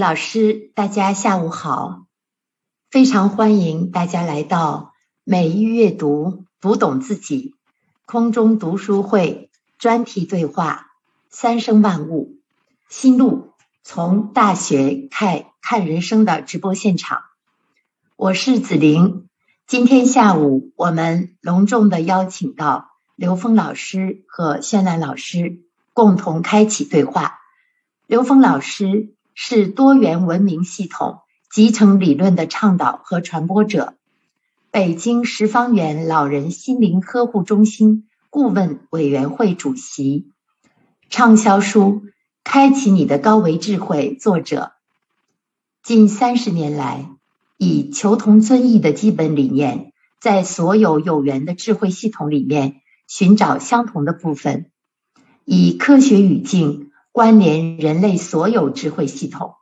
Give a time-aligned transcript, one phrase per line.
[0.00, 2.06] 老师，大家下午好！
[2.90, 7.54] 非常欢迎大家来到美育阅读，读懂自己
[8.06, 10.86] 空中读书会专题对话
[11.28, 12.38] 《三生万物
[12.88, 13.52] 心路》，
[13.84, 17.20] 从大学看看人生的直播现场。
[18.16, 19.28] 我是子玲，
[19.66, 25.60] 今天下午我们隆重的邀请到刘峰老师和轩兰老师
[25.92, 27.38] 共同开启对话。
[28.06, 29.14] 刘峰老师。
[29.34, 31.20] 是多元文明系统
[31.50, 33.94] 集成理论的倡导和传播者，
[34.70, 40.30] 北京十方园老人心灵呵护中心顾问委员会主席，
[41.08, 42.02] 畅销书
[42.44, 44.72] 《开启你的高维智慧》作者。
[45.82, 47.08] 近三十年来，
[47.56, 54.70] 以求同存异的基本理念，在所有有缘的智慧系统里面寻找相同的部分，
[55.44, 56.89] 以科学语境。
[57.20, 59.56] 关联人类所有智慧系统，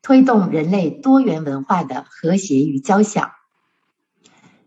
[0.00, 3.32] 推动人类多元文化的和谐与交响。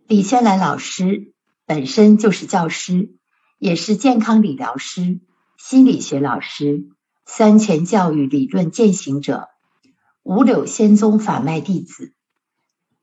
[0.05, 1.33] 李轩兰老师
[1.65, 3.15] 本身就是教师，
[3.57, 5.19] 也是健康理疗师、
[5.57, 6.85] 心理学老师、
[7.25, 9.47] 三全教育理论践行者、
[10.21, 12.13] 五柳仙宗法脉弟子、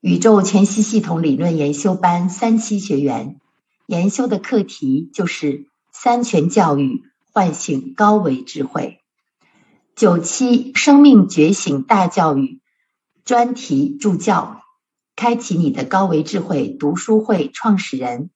[0.01, 3.41] 宇宙全息系统理论研修班三期学员。
[3.87, 9.01] 研修的课题就是三全教育，唤醒高维智慧。
[9.97, 12.61] 九七生命觉醒大教育
[13.25, 14.61] 专题助教，
[15.15, 18.31] 开启你的高维智慧读书会创始人，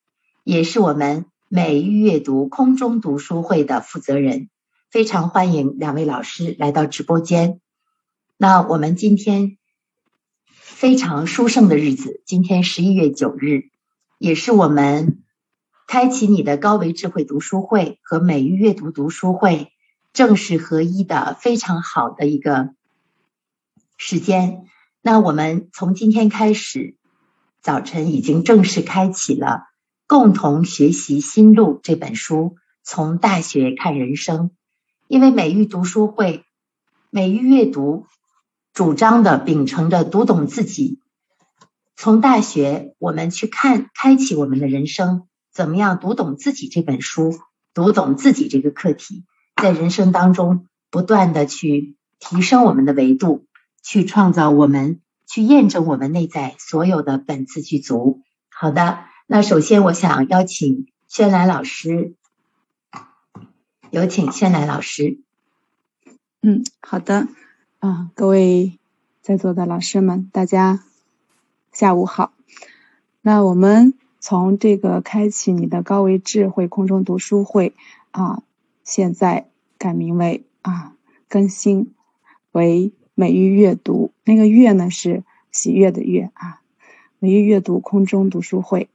[0.44, 4.48] 也是我们美育阅读空中读书会的负责人。
[4.88, 7.60] 非常欢迎两位老师来到直播间。
[8.36, 9.58] 那我们今天
[10.52, 13.64] 非常殊胜的日子，今天十一月九日，
[14.18, 15.24] 也是我们
[15.88, 19.72] 开启你的高维智慧读书会和美育阅读读书会。
[20.18, 22.70] 正是合一的非常好的一个
[23.96, 24.64] 时间。
[25.00, 26.96] 那我们从今天开始，
[27.62, 29.46] 早晨已经正式开启了
[30.08, 34.50] 《共同学习心路》这本书，从大学看人生。
[35.06, 36.42] 因为美育读书会、
[37.10, 38.08] 美育阅读
[38.72, 40.98] 主张的秉承着读懂自己，
[41.94, 47.38] 从大学我们去看，开启我们的人生，怎么样读懂自己这本书，
[47.72, 49.24] 读懂自己这个课题。
[49.60, 53.44] 在人生当中，不断的去提升我们的维度，
[53.82, 58.22] 去创造我们，去验证我们内在所有的本自具足。
[58.50, 62.14] 好的，那首先我想邀请轩兰老师，
[63.90, 65.20] 有请轩兰老师。
[66.40, 67.26] 嗯，好的，
[67.80, 68.78] 啊，各位
[69.22, 70.84] 在座的老师们，大家
[71.72, 72.32] 下午好。
[73.22, 77.74] 那我们从这个开启你的高维智慧空中读书会
[78.12, 78.42] 啊。
[78.88, 80.96] 现在改名为啊，
[81.28, 81.92] 更新
[82.52, 84.12] 为美育阅读。
[84.24, 86.62] 那个阅呢是喜悦的悦啊，
[87.18, 88.88] 美育阅读空中读书会。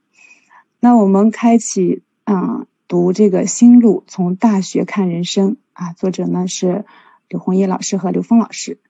[0.80, 5.92] 那我们开启啊，读这个新路，从大学看人生啊。
[5.92, 6.84] 作者呢是
[7.28, 8.80] 刘红叶老师和刘峰老师。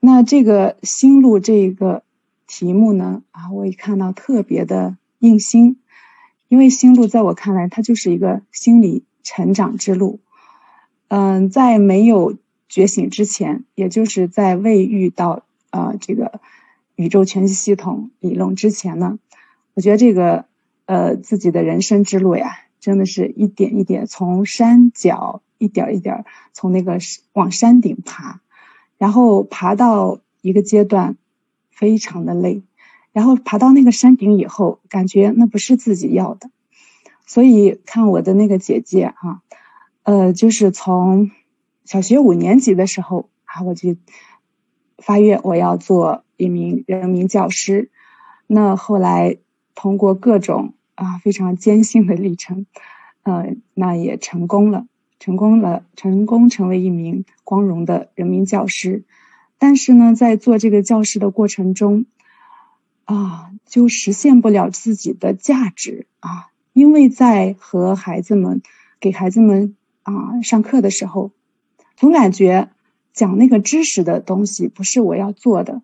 [0.00, 2.04] 那这个新路这个
[2.46, 5.78] 题目呢啊，我一看到特别的应心，
[6.48, 9.04] 因为新路在我看来，它就是一个心理。
[9.22, 10.20] 成长之路，
[11.08, 12.36] 嗯，在没有
[12.68, 16.40] 觉醒之前，也就是在未遇到啊这个
[16.96, 19.18] 宇宙全息系统理论之前呢，
[19.74, 20.46] 我觉得这个
[20.86, 26.98] 呃自己的人生之路呀，真的是一点一点从山脚一点一点从那个
[27.32, 28.40] 往山顶爬，
[28.98, 31.16] 然后爬到一个阶段
[31.70, 32.62] 非常的累，
[33.12, 36.50] 然后爬到那个山顶以后，感觉那不是自己要的。
[37.32, 39.40] 所以看我的那个姐姐哈，
[40.02, 41.30] 呃，就是从
[41.86, 43.96] 小学五年级的时候啊，我就
[44.98, 47.90] 发愿我要做一名人民教师。
[48.46, 49.38] 那后来
[49.74, 52.66] 通过各种啊非常艰辛的历程，
[53.22, 54.84] 呃，那也成功了，
[55.18, 59.04] 成功了，成功成为一名光荣的人民教师。
[59.56, 62.04] 但是呢，在做这个教师的过程中，
[63.06, 66.51] 啊，就实现不了自己的价值啊。
[66.72, 68.62] 因为在和孩子们
[69.00, 71.30] 给孩子们啊上课的时候，
[71.96, 72.70] 总感觉
[73.12, 75.82] 讲那个知识的东西不是我要做的，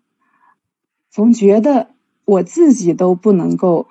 [1.11, 1.91] 总觉得
[2.25, 3.89] 我自己都不能够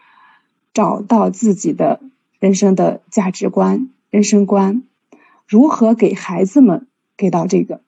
[0.73, 2.01] 找到自己的
[2.39, 4.83] 人生的价值观、人生观，
[5.47, 7.81] 如何给孩子们给到这个？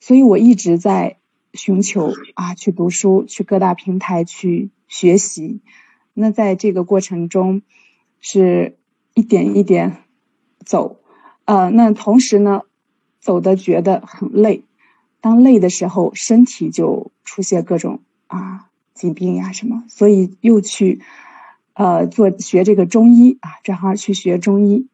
[0.00, 1.16] 所以我一直在
[1.52, 5.60] 寻求啊，去读书，去各大平台去学习。
[6.12, 7.62] 那在这个过程中，
[8.26, 8.78] 是
[9.12, 9.98] 一点一点
[10.64, 10.96] 走，
[11.44, 12.62] 呃，那同时呢，
[13.20, 14.64] 走的觉得很累，
[15.20, 21.02] 当累的时候，身体就出现各种啊疾病呀什么，所以又去
[21.74, 24.88] 呃做学这个中医啊，转行去学中医。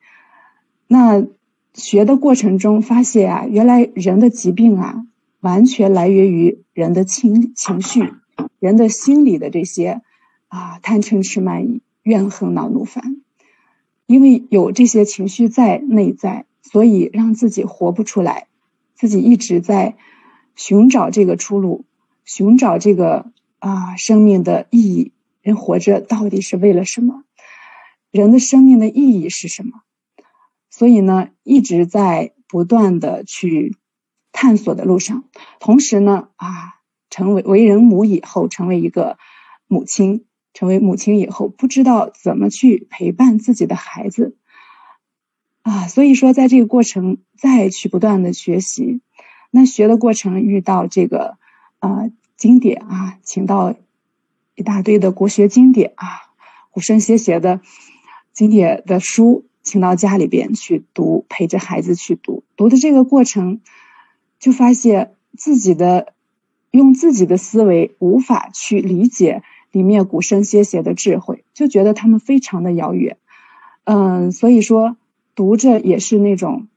[0.89, 1.25] 那
[1.73, 5.07] 学的过程中发现啊，原来人的疾病啊，
[5.39, 8.13] 完全来源于人的情情绪，
[8.59, 10.03] 人的心理的这些
[10.49, 13.20] 啊贪嗔痴慢疑、怨恨恼怒烦，
[14.11, 18.49] 因为有这些情绪在内在，所以让自己活不出来，
[18.97, 19.97] 自己一直在
[20.57, 21.85] 寻找这个出路，
[22.25, 23.31] 寻找这个
[23.61, 25.13] 啊生命的意义。
[25.43, 27.23] 人活着到底是为了什么？
[28.11, 29.83] 人的生命的意义是什么？
[30.71, 33.77] 所以呢，一直在不断的去
[34.33, 35.23] 探索的路上，
[35.61, 36.81] 同时呢，啊，
[37.11, 39.19] 成为为人母以后，成为一个
[39.69, 44.37] 母亲，成为母亲以后，不知道怎么去陪伴自己的孩子，
[45.63, 49.01] 啊，所以说，在这个过程再去不断的学习，
[49.51, 51.37] 那学的过程遇到这个
[51.79, 53.75] 啊经典啊，请到
[54.55, 56.07] 一大堆的国学经典啊，
[56.71, 57.61] 古圣先贤的
[58.33, 59.45] 经典的书。
[59.63, 62.45] 请到家里边去读，陪着孩子去读。
[62.57, 63.61] 读的这个过程，
[64.39, 66.15] 就发现自己的
[66.71, 73.17] 用自己的思维无法去理解里面古圣先贤的智慧，就觉得他们非常的遥远。
[73.85, 74.97] 嗯，所以说
[75.35, 76.69] 读着也是那种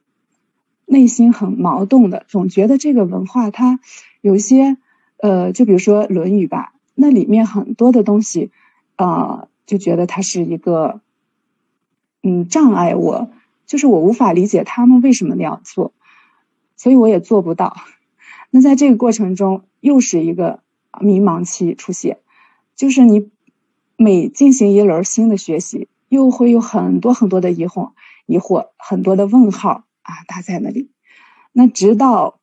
[0.86, 3.80] 内心很矛盾的，总觉得这个文化它
[4.22, 4.78] 有一些
[5.18, 8.52] 呃，就比如说《论语》吧，那里面很多的东西，
[8.96, 11.02] 啊，就觉得它是一个。
[12.26, 13.32] 嗯，障碍我
[13.66, 15.92] 就是我无法理解他们为什么那样做，
[16.78, 17.76] 所以我也做不到。
[18.50, 20.62] 那在这个过程中，又是一个
[21.02, 22.20] 迷茫期出现，
[22.76, 23.30] 就是你
[23.98, 27.92] 每进行一轮新的学习，又会有很多很多的疑惑、
[28.26, 30.92] 疑惑，很多的问号啊打在那里。
[31.52, 32.40] 那直到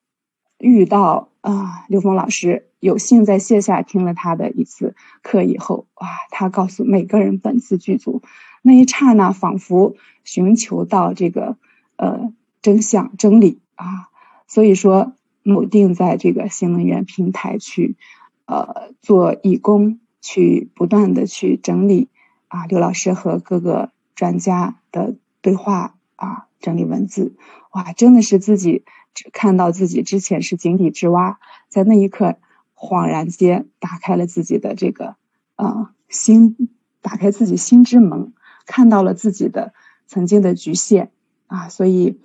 [0.59, 8.23] 遇到啊刘峰老师，有幸在线下听了他的一次课以后，哇，他告诉每个人本自具足。
[8.62, 11.56] 那一刹那，仿佛寻求到这个
[11.97, 14.11] 呃真相真理啊，
[14.47, 17.97] 所以说笃定在这个新能源平台去
[18.44, 22.08] 呃做义工，去不断的去整理
[22.49, 27.34] 啊刘老师和各个专家的对话啊，整理文字，
[27.72, 28.84] 哇，真的是自己
[29.32, 31.38] 看到自己之前是井底之蛙，
[31.69, 32.37] 在那一刻
[32.75, 35.17] 恍然间打开了自己的这个
[35.56, 36.69] 啊心，
[37.00, 38.32] 打开自己心之门。
[38.67, 39.75] 看到了自己的
[40.06, 41.11] 曾经的局限
[41.49, 42.20] 啊，所以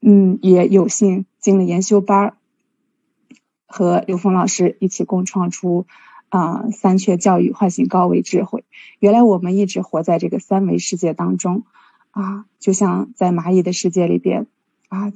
[0.00, 2.36] 嗯，也有幸进了研修班儿，
[3.66, 5.86] 和刘峰老师一起共创出
[6.30, 8.64] 啊三缺教育唤醒高维智慧。
[8.98, 11.64] 原来我们一直活在这个三维世界当中
[12.12, 14.46] 啊，就像在蚂蚁的世界里边
[14.88, 15.12] 啊，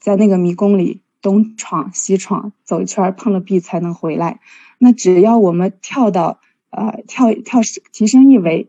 [0.00, 4.40] 在那个迷宫里东闯西闯，走一圈碰了壁才能回来。
[4.78, 6.40] 那只要我们跳到
[6.70, 7.60] 呃跳跳
[7.92, 8.68] 提升一维。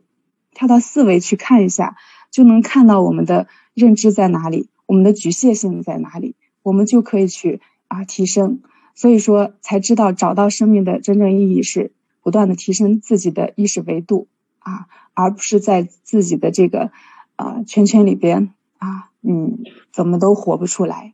[0.53, 1.95] 跳到四维去看一下，
[2.29, 8.61] 就能看到我们的认知在哪里，我们的局限性在哪里，我们就可以去啊提升。
[8.95, 14.27] 所以说，才知道找到生命的真正意义是不断的提升自己的意识维度
[14.59, 16.91] 啊，而不是在自己的这个
[17.35, 19.59] 啊圈圈里边啊，嗯，
[19.91, 21.13] 怎么都活不出来。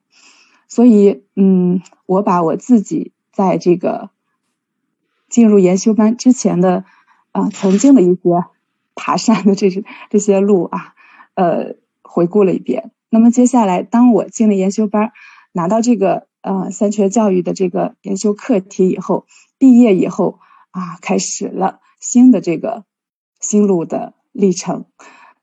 [0.68, 4.10] 所以，嗯，我把我自己在这个
[5.30, 6.86] 进入研修班之前的
[7.31, 8.22] 啊曾经的一些。
[9.00, 10.96] 爬山的这些这些路啊，
[11.36, 12.92] 呃，回顾了一遍。
[13.12, 15.12] 那么接下来，当我进了研修班，
[15.52, 19.25] 拿到这个呃三全教育的这个研修课题以后，
[19.57, 20.39] 毕业以后
[20.71, 22.85] 啊，开始了新的这个
[23.39, 24.85] 心路的历程。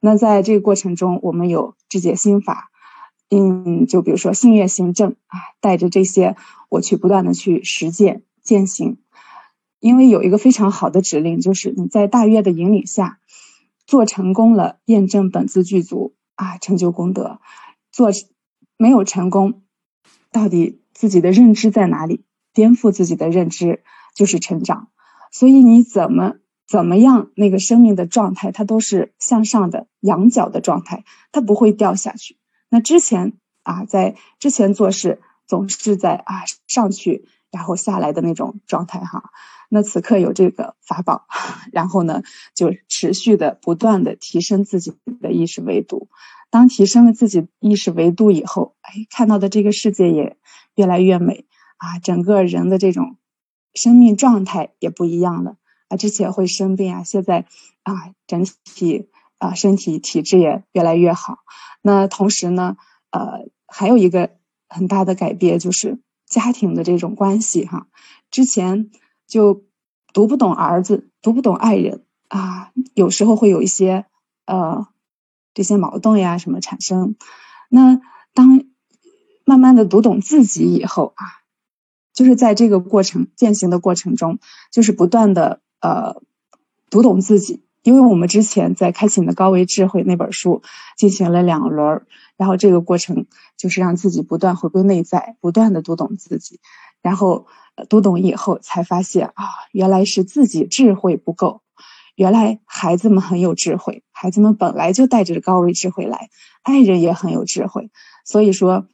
[0.00, 2.70] 那在这个过程中，我们有智解心法，
[3.30, 6.36] 嗯，就比如说信愿行正啊，带着这些
[6.68, 8.98] 我去不断的去实践践行。
[9.80, 13.18] 因为有一个非常好的指令，就是你在大约的引领下。
[13.86, 17.38] 做成功了，验证本自具足啊，成就功德；
[17.92, 18.08] 做
[18.78, 19.63] 没有成功，
[20.34, 22.24] 到底自己的认知在哪里？
[22.52, 23.84] 颠覆自己的认知
[24.16, 24.88] 就是成长。
[25.30, 26.34] 所以你怎么
[26.66, 32.36] 怎么样，那个生命的状态，它都是向上的仰角的状态，它不会掉下去。
[32.68, 37.28] 那之前啊，在之前做事总是在啊上去。
[37.54, 39.30] 然后下来的那种状态哈，
[39.68, 41.24] 那此刻有这个法宝，
[41.70, 46.08] 然后呢就持续的不断的提升自己的意识维度。
[46.54, 50.36] 当提升了自己意识维度以后，哎，看到的这个世界也
[50.76, 51.46] 越来越美
[51.78, 53.16] 啊，整个人的这种
[53.74, 55.56] 生命状态也不一样了
[55.88, 55.96] 啊。
[55.96, 57.46] 之前会生病啊，现在
[57.82, 59.08] 啊整体
[59.38, 61.38] 啊身体体质也越来越好。
[61.82, 62.76] 那同时呢，
[63.10, 64.30] 呃，还有一个
[64.68, 65.98] 很大的改变就是。
[66.26, 67.86] 家庭的这种关系哈。
[68.30, 68.90] 之前
[69.28, 69.62] 就
[70.12, 74.06] 读不懂儿子，读不懂爱人啊，有时候会有一些
[74.46, 74.88] 呃
[75.54, 77.16] 这些矛盾呀什么产生。
[77.70, 78.00] 那
[78.34, 78.64] 当
[79.44, 81.24] 慢慢的读懂自己以后啊，
[82.12, 84.38] 就是在这个过程践行的过程中，
[84.70, 86.20] 就是不断的呃
[86.90, 87.64] 读懂自己。
[87.82, 90.62] 因为我们之前在《开启你的高维智慧》那本书
[90.96, 92.06] 进行了两轮，
[92.38, 93.26] 然后这个过程
[93.58, 96.60] 就是让自己不断回归内在，不断的读懂自己，
[97.02, 97.46] 然后
[97.90, 101.60] 读懂以后才发现啊，原来是自己智慧不够，
[102.14, 106.30] 原来孩子们很有智慧，孩子们本来就带着高维智慧来，
[106.62, 107.90] 爱人也很有智慧，
[108.24, 108.88] 所以说，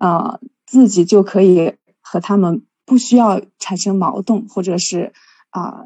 [0.00, 5.12] 呃，自己就可以和他们不需要产生矛盾，或者是
[5.50, 5.84] 啊。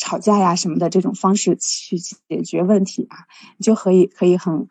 [0.00, 3.26] 吵架呀什么的这种方式去解决问题啊，
[3.56, 4.68] 你就可以可以很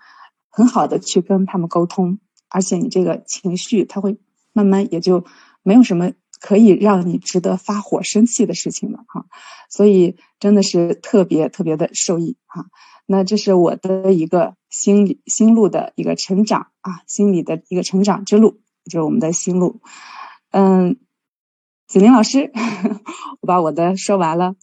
[0.50, 4.17] 很好的去跟他们沟通，而且你这个情绪他会
[4.53, 5.25] 慢慢也就
[5.63, 9.25] 没有什么可以让你值得发火生气的事情了哈，
[9.69, 12.67] 所以真的是特别特别的受益哈。
[13.09, 19.79] 那这是我的一个心理心路的一个成长啊，心理的一个成长之路，就是我们的心路。
[20.51, 20.97] 嗯，
[21.87, 22.51] 子林老师，
[23.39, 24.55] 我把我的说完了。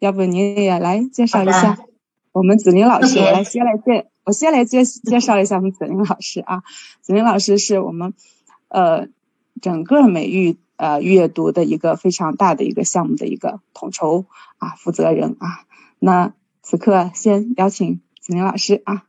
[0.00, 1.78] 要不您也来介绍一下
[2.32, 3.20] 我们子林老师？
[3.20, 6.62] 我来先来介，我先来介介绍一下我们子林老师啊。
[7.00, 8.12] 子林老师是我们
[8.68, 9.06] 呃
[9.62, 14.26] 整个美育呃阅读的一个非常大的一个项目的一个统筹
[14.58, 15.64] 啊负责人啊。
[16.00, 16.32] 那
[16.70, 19.04] 此刻先邀请子宁老师啊。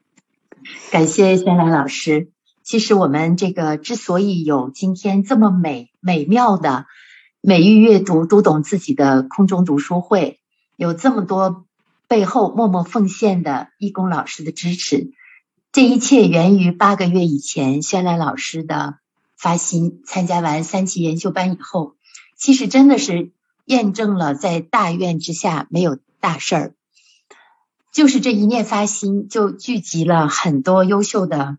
[0.92, 2.32] 感谢轩兰老师。
[2.64, 6.86] 其实我们这个之所以有今天这么美美妙的
[7.42, 10.40] 美育阅读读懂自己的空中读书会。
[10.78, 11.66] 有这么多
[12.08, 15.12] 背后默默奉献的义工老师的支持，
[15.74, 19.00] 这一切源于八个月以前轩兰老师的
[19.36, 20.02] 发心。
[20.06, 21.98] 参加完三期研修班以后，
[22.38, 23.34] 其实真的是
[23.66, 26.74] 验证了在大愿之下没有大事儿。
[27.92, 31.58] 就是这一念发心，就聚集了很多优秀的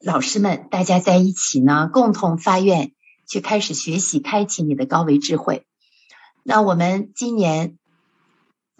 [0.00, 2.92] 老师们，大家在一起呢，共同发愿
[3.28, 5.66] 去开始学习，开启你的高维智慧。
[6.42, 7.76] 那我们今年。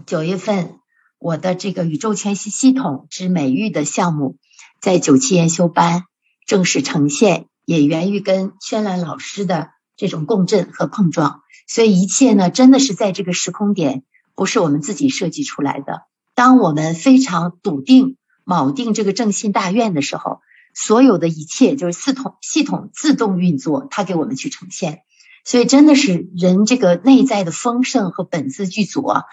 [0.04, 0.80] 九月份，
[1.20, 4.36] 我的这个宇宙全息系统之美育的项目，
[4.80, 6.06] 在九期研修班
[6.44, 11.42] 正式呈现，也源于跟轩兰老师的这种共振和碰撞。
[11.68, 14.02] 所以一切呢，真的是在这个时空点，
[14.34, 16.02] 不是我们自己设计出来的。
[16.34, 20.40] 当我们非常笃定、铆定这个正信大愿的时候，
[20.74, 25.00] 所有的一切就是系统系统自动运作，它给我们去呈现。
[25.44, 29.24] 所以真的是人这个内在的丰盛和本自具足啊。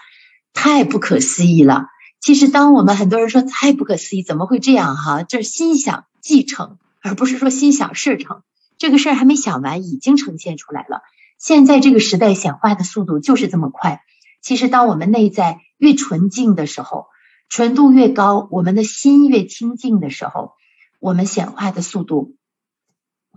[0.52, 1.86] 太不可思议了！
[2.20, 4.96] 其实，当我们很多人说太不可思议，怎么会这样？
[4.96, 8.42] 哈，这是心想即成，而不是说心想事成。
[8.76, 11.02] 这个事儿还没想完，已经呈现出来了。
[11.38, 14.02] 现在这个时代显化的速度就是这么快。
[14.40, 17.06] 其实，当我们内在越纯净的时候，
[17.48, 20.52] 纯度越高，我们的心越清净的时候，
[20.98, 22.36] 我们显化的速度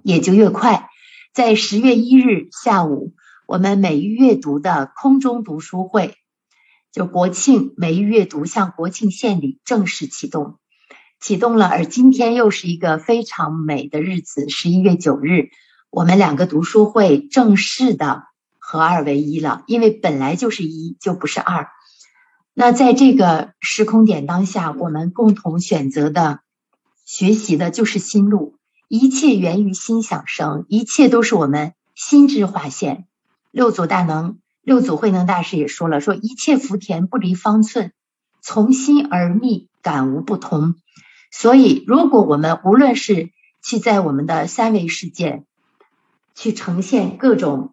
[0.04, 0.90] 也就越快。
[1.34, 3.14] 在十月一日下午，
[3.48, 6.16] 我们每日阅读的空中读书会。
[6.92, 10.60] 就国庆美育阅读向国庆献礼正式启动，
[11.20, 11.66] 启动了。
[11.66, 15.50] 而今天又是一个非常美的日子，十一月九日，
[15.90, 18.26] 我们两个读书会正式的
[18.74, 19.64] 合二为一了。
[19.68, 21.70] 因为本来就是一，就不是二。
[22.56, 26.40] 那在这个时空点当下，我们共同选择的
[27.06, 33.06] 学习的就是心路，一切源于心想生，一切都是我们心之化现。
[33.52, 34.40] 六祖大能。
[34.64, 37.92] 六祖慧能大师也说了：“说一切福田不离方寸，
[38.42, 40.76] 从心而觅，感无不同。
[41.32, 45.44] 所以，如果我们无论是去在我们的三维世界
[46.34, 47.73] 去呈现各种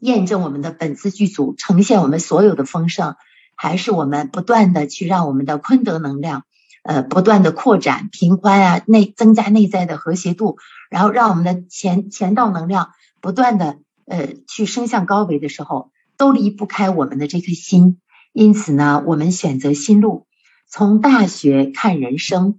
[0.00, 3.16] 验证我们的本自具足，呈现我们所有的丰盛，
[3.54, 6.44] 还是我们不断的去让我们的坤德能量
[6.82, 10.58] 呃不断的扩展平宽啊内增加内在的和谐度，
[10.90, 12.90] 然后让我们的前前道能量
[13.20, 13.78] 不断的。”
[14.10, 18.00] 呃，去升向高维的时候，都离不开我们的这颗心。
[18.32, 20.26] 因此呢，我们选择心路，
[20.66, 22.58] 从大学看人生。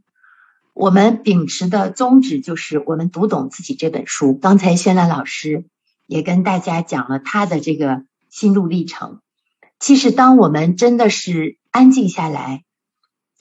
[0.76, 4.36] 我们秉持的宗旨就是，我们读懂自己这本书。
[4.36, 5.66] 刚才轩兰老师
[6.10, 9.22] 也跟大家讲了他的这个心路历程。
[9.80, 12.64] 其实，当我们真的是安静下来，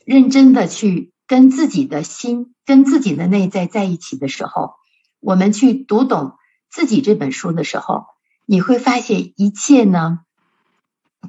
[0.05, 4.75] 认真的去跟自己的心、跟自己的内在在一起的时候，
[5.19, 6.35] 我们去读懂。
[6.71, 8.05] 自己这本书的时候，
[8.45, 10.21] 你会发现一切呢，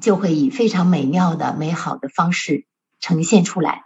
[0.02, 2.66] 就会以非常美妙的、美好的方式
[3.00, 3.84] 呈现出来。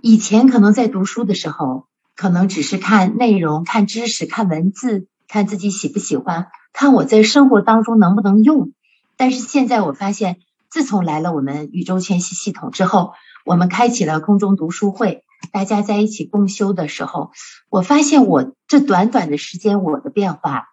[0.00, 1.86] 以前可能在读书的时候，
[2.16, 8.72] 可能只是看内容、看知识、看文字、看自己喜不喜欢，看我在生活当中能不能用。
[9.16, 10.36] 但是现在我发现，
[10.68, 13.14] 自从来了我们宇宙全息系统之后，
[13.46, 17.30] 我们开启了空中读书会，大家在一起共修的时候，
[17.70, 20.68] 我发现我这短短的时间我的变化，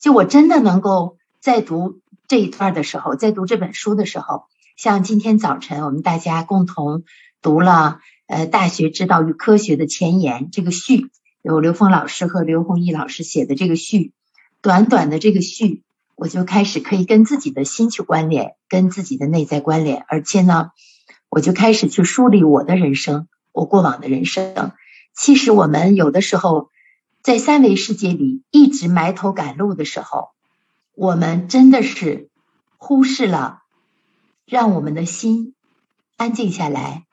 [0.00, 4.44] 就我真的能够在读这一段的时候，在读这本书的时候，
[4.78, 7.04] 像今天早晨我们大家共同
[7.42, 11.10] 读了呃《大学之道与科学》的前言这个序，
[11.42, 14.12] 有刘峰老师和刘弘毅老师写的这个序，
[14.60, 15.82] 短短的这个序，
[16.16, 20.70] 我就开始可以跟自己的心去关联，跟自己的内在关联，而且呢。
[21.32, 24.72] 我就开始去梳理我的人生，我过往的人生。
[25.14, 26.70] 其实我们有的时候
[27.22, 30.30] 在三维世界里一直埋头赶路的时候，
[30.96, 32.30] 我们真的是
[32.78, 33.62] 忽视了
[34.44, 35.54] 让我们的心
[36.16, 37.04] 安静下来，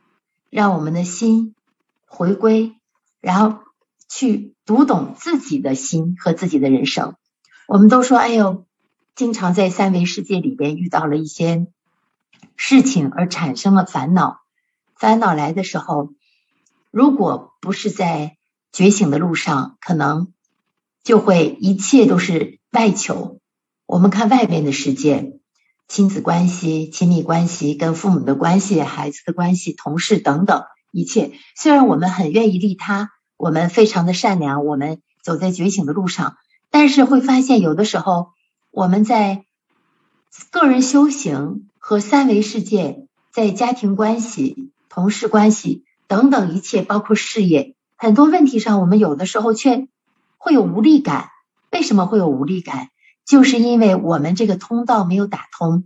[0.50, 1.54] 让我们的心
[2.08, 2.74] 回归，
[3.22, 3.60] 然后
[4.08, 7.16] 去读懂自己的心和自己的人生。
[7.68, 8.66] 我们都说，哎呦，
[9.16, 11.68] 经常在三维世界里边遇到了一些。
[12.60, 14.40] 事情而产生了烦恼，
[14.96, 16.10] 烦恼来的时候，
[16.90, 18.36] 如果不是在
[18.72, 20.34] 觉醒的路上，可能
[21.04, 23.40] 就会一切都是外求。
[23.86, 25.40] 我们看外边的世界，
[25.88, 36.36] 亲子关系、亲密关系、跟父母的关系、孩子的关系、同事等等一切，虽然我们很愿意利他，我们非常的善良，我们走在觉醒的路上，
[36.70, 38.32] 但是会发现有的时候
[38.72, 39.46] 我们在
[40.52, 41.64] 个人修行。
[41.80, 49.88] 和三维世界在家庭关系、同事关系等等一切，包括事业，很多问题上，我们有的时候却
[50.38, 51.30] 会有无力感。
[51.72, 52.90] 为什么会有无力感？
[53.26, 55.86] 就是因为我们这个通道没有打通，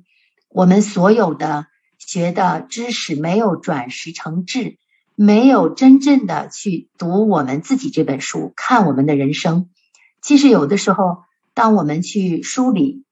[0.50, 1.68] 我们所有的
[2.00, 4.80] 学的知识没有转识成智，
[5.24, 9.70] 没有真正的去读我们自己这本书，看我们的人生。
[10.22, 11.24] 其实有的时候，
[11.54, 13.04] 当我们去梳理。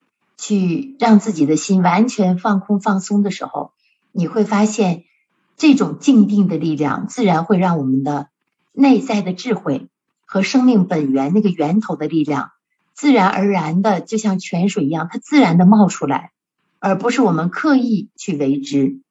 [0.41, 3.73] 去让自己的心完全放空放松的时候，
[4.13, 5.03] 你会发现
[5.57, 8.29] 这种静定的力量，自然会让我们的
[8.71, 9.89] 内在的智慧
[10.25, 12.51] 和生命本源那个源头的力量，
[12.93, 16.31] 自然而然的就像泉水一样，它自然的冒出来，
[16.79, 19.01] 而不是我们刻意去为之。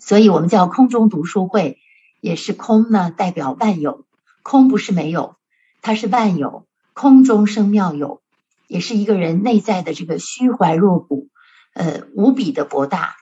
[0.00, 1.78] 所以，我们叫空中读书会，
[2.20, 4.04] 也是空呢，代表万有，
[4.42, 5.36] 空不是没有，
[5.82, 8.22] 它是万有，空中生妙有。
[8.68, 11.28] 也是一个人内在的这个虚怀若谷，
[11.72, 13.14] 呃，无比的博大。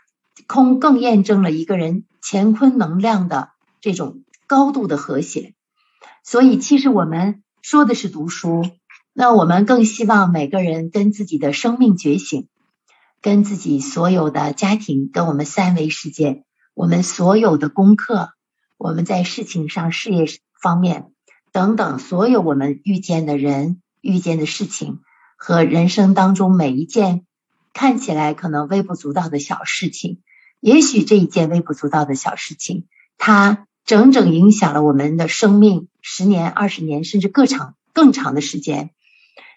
[0.46, 5.54] 空更验证了一个人乾坤能量的这种高度的和谐。
[6.22, 8.64] 所以，其实我们说的是读书，
[9.12, 12.48] 那我们更希望每个人跟自己的生命觉醒，
[13.20, 18.30] 跟自己所有的家庭，跟我们三维世界，我们所有的功课，
[18.76, 20.26] 我们在事情上、事业
[20.60, 21.12] 方面
[21.52, 25.00] 等等，所有我们遇见的人、遇见的事情。
[25.36, 27.26] 和人生当中每一件
[27.74, 30.22] 看起来可能微不足道的小事情，
[30.60, 32.86] 也许这一件微不足道的小事情，
[33.18, 38.90] 它整整影响了我们的生命十年、二十年，甚至更长、更长的时间。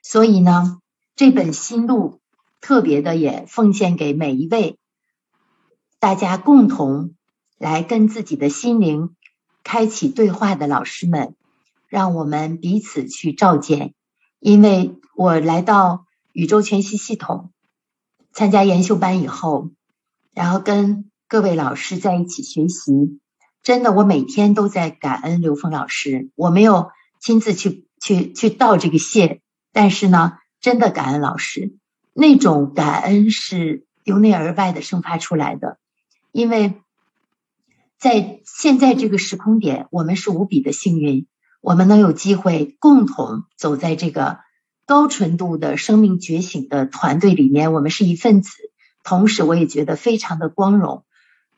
[0.04, 0.80] 所以呢，
[1.16, 2.20] 这本心路
[2.60, 4.78] 特别的也奉献给每一位
[6.00, 7.14] 大家共同
[7.58, 9.16] 来跟自己的心灵
[9.64, 11.36] 开启对话的老师们，
[11.88, 13.94] 让我们彼此去照见。
[14.40, 17.52] 因为我来到宇宙全息系统
[18.32, 19.72] 参加研修班以后，
[20.34, 23.20] 然后跟各位老师在一起学习，
[23.64, 26.30] 真的，我每天都在感恩刘峰老师。
[26.36, 29.42] 我没有亲自去去去道这个谢，
[29.74, 31.76] 但是呢，真的感恩老师，
[32.14, 35.80] 那种感恩是由内而外的生发出来的。
[36.32, 36.80] 因为
[38.00, 41.28] 在现在这个时空点，我们是无比的幸运。
[41.62, 44.40] 我们能有机会共同走在这个
[44.86, 48.52] 高纯度的生命觉醒的团队里面，我们是一份子。
[49.04, 51.04] 同时，我也觉得非常的光荣。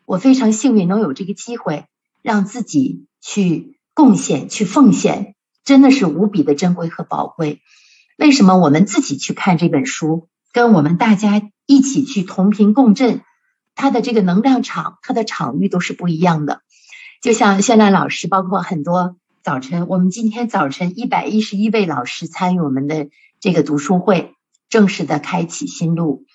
[0.06, 1.86] 我非常幸运能有这个机会，
[2.22, 7.62] 让自己去贡献、去奉献，真的是无比的珍贵和宝贵。
[8.18, 13.22] 为什么我们自己去看这本书，跟我们大家一起去同频共振，
[13.80, 16.62] 它的这个能量场、它的场域都是不一样的。
[17.22, 19.16] 就像绚烂老师，包括很多。
[19.42, 23.08] 早晨，我们今天早晨一百一十一位老师参与我们的
[23.40, 24.36] 这个读书会，
[24.68, 26.26] 正式的开启新路。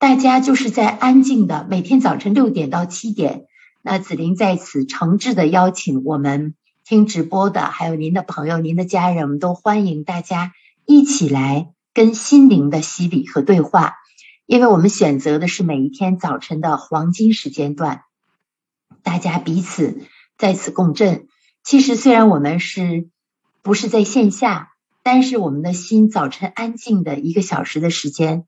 [0.00, 3.44] 大家就是在安静的每天早晨六点到七点，
[3.82, 10.52] 那子玲在此诚挚的邀请我们听直播的，还有您的朋友、您的家人，我们都欢迎大家
[10.86, 13.94] 一起来跟心灵的洗礼和对话，
[14.46, 18.02] 因为我们选择的是每一天早晨的黄金时间段，
[19.02, 20.00] 大家彼此
[20.38, 21.26] 在此共振。
[21.64, 23.08] 其实，虽然我们是
[23.62, 24.70] 不是在线下，
[25.02, 28.46] 但是我们的心早晨安静的一个小时的时间，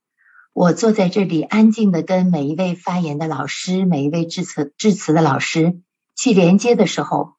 [0.53, 5.81] 我坐在这里安静的跟每一位发言的老师，每一位致辞致辞的老师
[6.15, 7.35] 去连接的时候，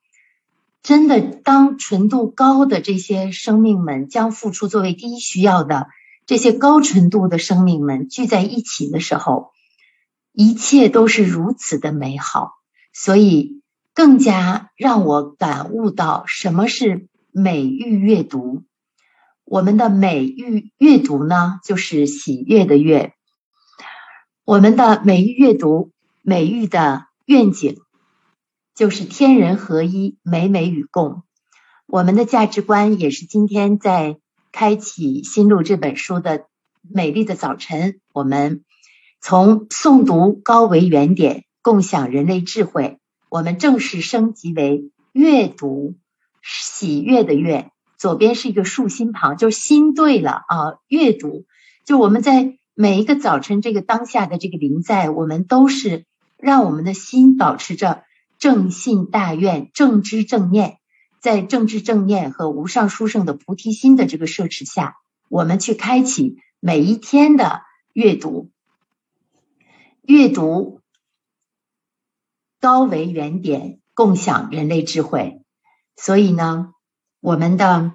[0.83, 5.87] 真的当纯度高的这些生命们将付出作为第一需要的
[6.29, 9.49] 这些高纯度的生命们聚在一起的时候，
[10.31, 12.51] 一切都是如此的美好，
[12.93, 13.63] 所以
[13.95, 17.07] 更加让我感悟到什么是。
[17.31, 18.63] 美育阅读，
[19.45, 23.13] 我们的美育阅读呢，就是喜悦的悦。
[24.45, 25.91] 我们的美育阅读，
[26.23, 27.77] 美育的愿景，
[28.73, 31.21] 就是天人合一，美美与共。
[31.85, 34.17] 我们的价值观也是今天在
[34.51, 36.45] 开启新路这本书的
[36.81, 38.63] 美丽的早晨，我们
[39.21, 45.95] 从诵读高维原点，共享人类智慧，我们正式升级为阅读。
[46.41, 50.79] 喜悦的悦，左边是一个竖心旁，就是心对了啊。
[50.87, 51.45] 阅读，
[51.85, 56.05] 就我们在每一个早晨这个当下的这个临在，我们都是
[56.37, 58.03] 让我们的心保持着
[58.39, 60.78] 正信大愿、正知正念，
[61.21, 64.95] 在正知正念和无上殊胜的菩提心的这个摄持下，
[65.29, 67.61] 我们去开启每一天的
[67.93, 68.49] 阅读，
[70.01, 70.81] 阅读
[72.59, 75.41] 高维原点，共享人类智慧。
[75.95, 76.73] 所以呢，
[77.19, 77.93] 我们的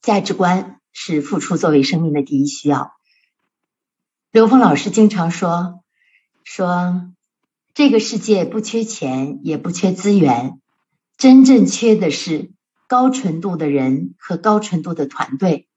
[0.00, 2.92] 价值观是付出作为生命的第一需要。
[4.32, 5.84] 刘峰老师经常说，
[6.42, 7.12] 说
[7.74, 10.60] 这个世界不缺钱，也不缺资源，
[11.16, 12.50] 真正缺的是
[12.88, 15.68] 高纯度的人和高纯度的团队。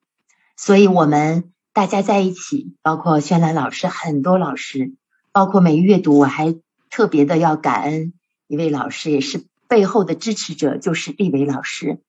[0.58, 4.93] 所以，我们大家在一起，包括轩兰老师，很多老师，
[5.32, 6.56] 包括美阅读，我还
[6.89, 8.13] 特别的要感恩
[8.47, 9.47] 一位老师，也是。
[9.69, 12.02] 背后的支持者就是立伟老师，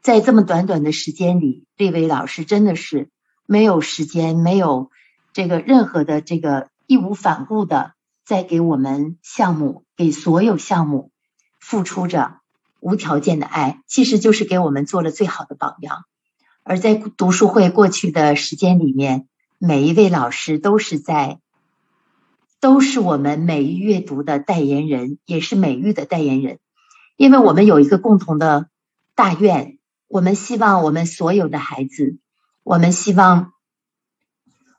[0.00, 3.10] 在这么短短的时间里，立伟老师真的是
[3.44, 4.90] 没有时间，没有
[5.34, 7.92] 这个任何的这个义无反顾的
[8.24, 11.12] 在给我们项目，给所有项目
[11.60, 12.40] 付出着
[12.80, 16.04] 无条件的爱，其实就是给我们做了最好的榜样。
[16.62, 19.26] 而在读书会过去的时间里面，
[19.58, 21.40] 每一位老师都是在。
[22.60, 26.58] 都是我们美育阅读的代言人，也是美育的代言人。
[27.16, 28.68] 因为我们有一个共同的
[29.14, 32.18] 大愿，我们希望我们所有的孩子，
[32.64, 33.52] 我们希望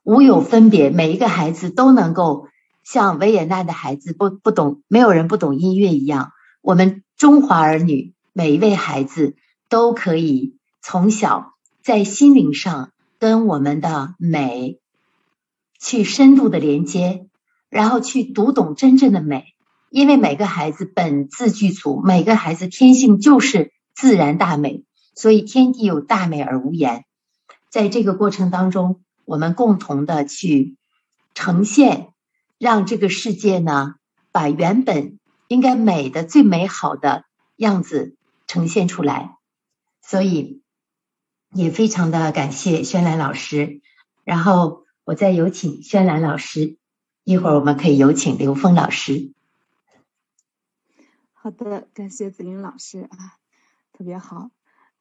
[0.03, 2.49] 无有分别，每一个孩子都能够
[2.83, 9.35] 像维也纳的孩子不不懂，没有人不懂音乐一样，我们中华儿女每一位孩子
[9.67, 11.51] 都可以从小
[11.83, 14.79] 在心灵上跟我们的美
[15.77, 17.27] 去深度的连接，
[17.69, 19.47] 然后去读懂真正的美。
[19.89, 27.03] 因为每个孩子本自具足，每个孩子天性就是自然大美，所以天地有大美而无言。
[27.69, 30.77] 在这个过程当中，我们共同的去
[31.33, 32.13] 呈现，
[32.57, 33.95] 让这个世界呢，
[34.31, 35.19] 把原本
[35.49, 37.25] 应该美的最美好的
[37.57, 38.15] 样子
[38.47, 39.35] 呈现出来。
[40.01, 40.61] 所以
[41.51, 43.81] 也非常的感谢轩兰老师，
[44.23, 46.77] 然后我再有请轩兰老师，
[47.23, 49.33] 一会儿我们可以有请刘峰老师。
[51.33, 53.37] 好的，感谢子林老师啊，
[53.93, 54.51] 特别好。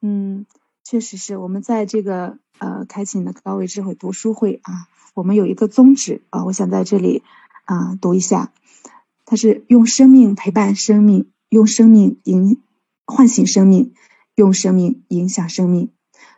[0.01, 0.47] 嗯，
[0.85, 7.23] 确实是我们在这个呃开启你的高维智慧读书会啊，我们有一个宗旨啊，我想在这里
[7.65, 8.53] 啊读一下，
[9.31, 12.63] 它是用生命陪伴生命，用生命影
[13.05, 13.93] 唤醒生命，
[14.35, 15.93] 用生命影响生命。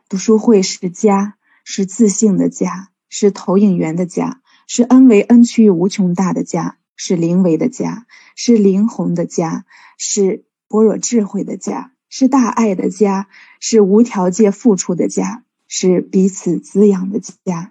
[0.08, 6.78] 读书会是家，是自信的家，是投影源的家，是恩为恩区无穷大的家。
[6.96, 9.64] 是灵为的家，是灵魂的家，
[9.96, 13.28] 是般若智慧的家，是大爱的家，
[13.60, 17.70] 是无条件付出的家，是彼此滋养的家。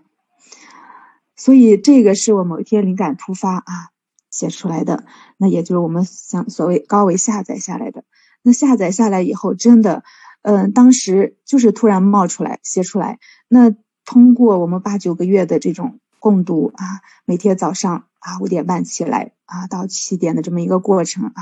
[1.36, 3.92] 所以，这个是我某一天灵感突发啊
[4.40, 5.04] 写出来的，
[5.38, 8.04] 那也就是我们想所谓高维下载下来的。
[8.42, 10.04] 那下载下来以后，真的，
[10.44, 13.20] 嗯，当时就是突然冒出来写出来。
[13.50, 13.76] 那
[14.06, 18.06] 通过我们八九个月的这种共读啊，每天早上。
[18.22, 21.42] 啊，五点半起来啊，到七点的这么一个过程啊，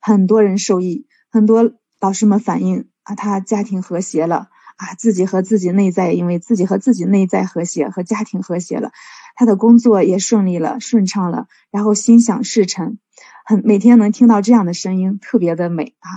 [0.00, 8.92] 很多人受益，很多老师们反映啊，他家庭和谐了啊，自己和自己内在，因为自己和自己内在和谐，和家庭和谐了，
[9.34, 12.98] 他的工作也顺利了，顺畅了，然后心想事成，
[13.44, 16.08] 很每天能听到这样的声音，特别的美啊，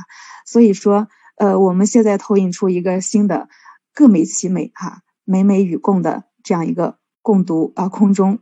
[0.46, 3.50] 所以说，呃，我们现在投影出一个新的
[3.94, 8.40] 各美其美哈，美美与共的这样一个共读啊，空中。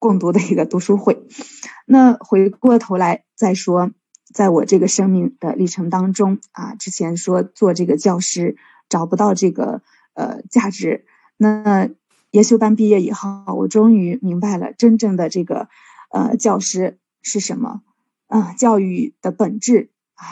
[0.00, 1.26] 共读的一个读书会，
[1.86, 3.90] 那回过头来再说，
[4.34, 8.58] 在我这个生命的历程当中啊，之前说做这个教师，
[8.94, 9.82] 找不到这个
[10.14, 11.04] 呃价值。
[11.36, 11.90] 那
[12.30, 15.68] 研修班毕业以后，我终于明白了真正的这个
[16.12, 17.82] 呃教师是什么
[18.28, 18.52] 啊？
[18.52, 20.22] 教育的本质啊，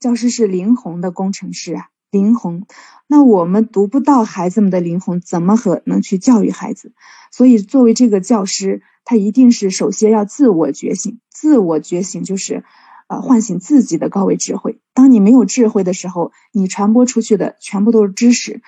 [0.00, 2.64] 教师是灵魂的工程师啊，灵魂。
[3.06, 6.94] 那我们读不到孩子们的灵魂，怎么和能去教育孩子？
[7.30, 11.20] 所以，作为这个教师，他一定是首先要自我觉醒。
[11.30, 12.64] 自我觉醒就是，
[13.08, 14.75] 呃，唤醒自己的高维智慧。
[14.96, 18.62] 当你没有智慧的时候，你传播出去的全部都是知识。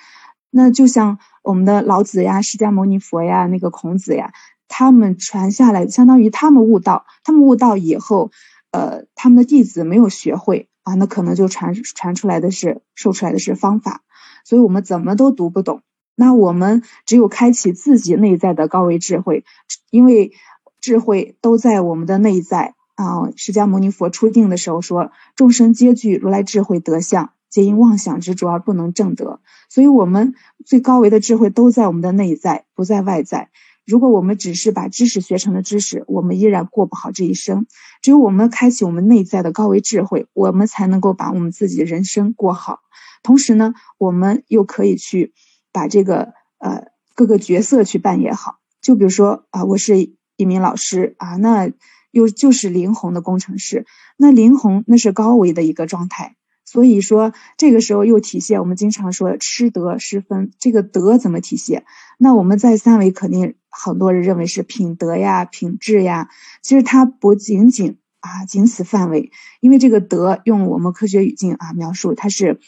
[0.51, 4.31] 那就像我们的老子呀、释迦牟尼佛呀、那个孔子呀，
[4.67, 7.07] 他们传下来，相当于他们悟道。
[7.23, 8.29] 他们悟道以后，
[8.69, 14.03] 呃，他们的弟子没有学会啊，那可能就传传出来的是，授出来的是方法。
[14.45, 15.81] 所以我们怎么都读不懂，
[16.15, 19.45] 那我们只有开启自己内在的高维智慧，
[19.89, 20.33] 因为
[20.79, 23.31] 智慧都在我们的内在啊。
[23.35, 30.33] 释迦牟尼佛出定的时候说：“众生皆具如来智慧德相，皆因妄想执着而不能正得。”所以，我们
[30.65, 33.49] 最高维的智慧都在我们的内在，不在外在。
[33.85, 37.65] 如果我们只是把知识学成了知识，我们依然过不好这一生。
[38.03, 42.81] 只有我们开启我们内在的高维智慧，我们才能够把我们自己的人生过好。
[43.23, 45.33] 同时呢，我们又可以去
[45.71, 48.59] 把这个呃各个角色去扮演好。
[48.81, 49.97] 就比如说啊，我是
[50.37, 51.71] 一名老师啊，那
[52.11, 53.85] 又就是灵魂的工程师。
[54.17, 60.51] 那灵魂那是高维的一个状态，所以说这个时候又体现我们经常说吃德失分。
[60.59, 61.85] 这个德怎么体现？
[62.17, 66.29] 那我们在三维肯定很多人认为是品德呀、品质呀，
[66.61, 72.59] 其实它不仅仅啊仅此范围，因为这个德用我们科学语境啊描述，它是。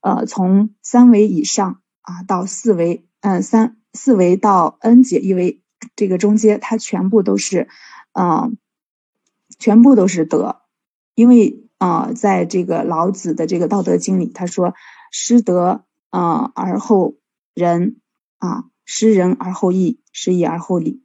[0.00, 5.60] 呃，从三维以上啊到四维，嗯，三四维到 n 减一维
[5.96, 7.66] 这个中间，它全部都是，
[8.12, 8.56] 嗯，
[9.58, 10.62] 全部都是德，
[11.14, 14.74] 因为啊，在这个老子的这个《道德经》里，他说
[15.12, 17.14] ：“失德啊而后
[17.54, 18.00] 仁
[18.38, 21.02] 啊，失仁而后义，失义而后礼。”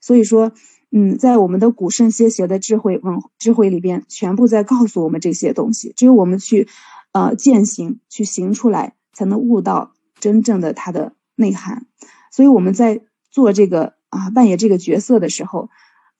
[0.00, 0.52] 所以说，
[0.90, 6.68] 嗯，在我们的古圣先贤的智慧文智慧里边，全部在告诉我们这些东西，只有我们去。
[7.14, 11.84] 呃，践行去行出来，才能悟到真正的它的内涵。
[12.30, 15.68] 所以我们在做这个啊，扮演这个角色的时候，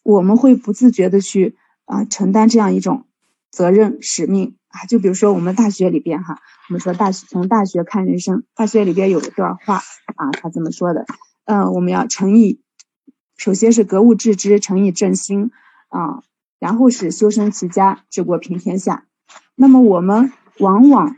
[0.02, 1.56] 我们会不自觉的去
[1.92, 3.06] 啊承担这样一种
[3.50, 4.86] 责任使命啊。
[4.86, 9.82] 就比如说我们大学里边哈，我们说大学从大学看人生，大学里边有一段话
[10.16, 11.04] 啊，他这么说的？
[11.44, 12.60] 嗯，我们要诚意，
[13.36, 15.50] 首先是格物致知，诚意正心
[15.88, 16.22] 啊，
[16.58, 19.04] 然后是修身齐家，治国平天下。
[19.54, 20.32] 那么我们。
[20.58, 21.16] 往往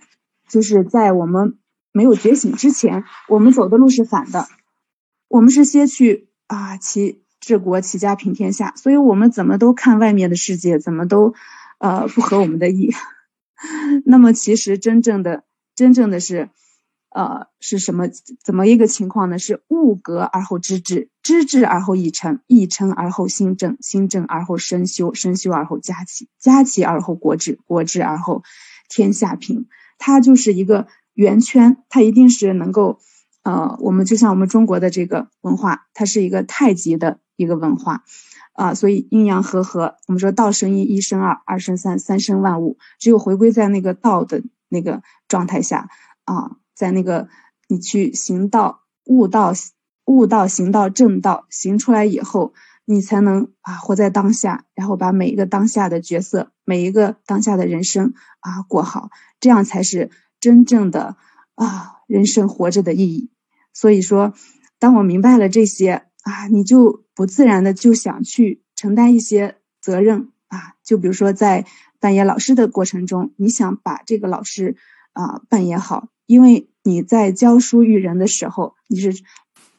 [0.49, 1.59] 就是在我们
[1.91, 4.47] 没有觉醒之前，我们走的路是反的。
[5.27, 11.35] 我们是先去啊，齐治国齐家平天下，所以我们怎么都看外面的世界，怎么都
[11.79, 12.93] 呃不合我们的意。
[14.05, 16.51] 那么其实真正的真正的是
[17.11, 18.09] 呃是什么？
[18.43, 19.39] 怎么一个情况呢？
[19.39, 28.43] 是物格而后知至，知至而后意诚，意诚而后心正，心正而后身修，身修而后家齐，家齐而后国治，国治而后。
[28.87, 29.67] 天下平，
[29.99, 33.01] 它就是一个圆圈，它一定是能够，
[33.43, 38.05] 呃，我们就像我们中国的这个文化，它是一个太极的一个文化，
[38.53, 45.89] 啊，所以阴阳和合，我们说道生一，一生二，二生三，三生万物，只有回归在那个道的那个状态下，
[46.25, 47.29] 啊，在那个
[47.69, 49.53] 你去行道、悟道、
[50.05, 52.53] 悟道、行道、正道，行出来以后。
[52.87, 59.09] 你才能啊活在当下，然后把每一个当下的角色，每一个当下的人生啊过好，
[59.41, 61.17] 这样才是真正的
[61.55, 63.31] 啊人生活着的意义。
[63.73, 64.35] 所以说，
[64.79, 70.75] 当我明白了这些啊，你就不自然的就想去承担一些责任啊。
[70.83, 71.67] 就比如说在
[72.01, 74.77] 扮演老师的过程中，你想把这个老师
[75.13, 79.23] 啊扮演好，因为你在教书育人的时候，你是。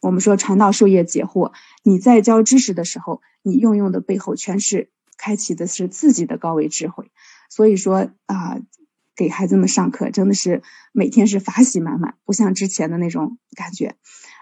[0.02, 7.10] 我们说传道授业解惑，你在教知识的时候，你运用的背后全是开启的是自己的高维智慧。
[7.50, 8.60] 所以说啊，
[9.16, 13.96] 给孩子们上课真的是每天是法喜满满，不像之前的那种感觉。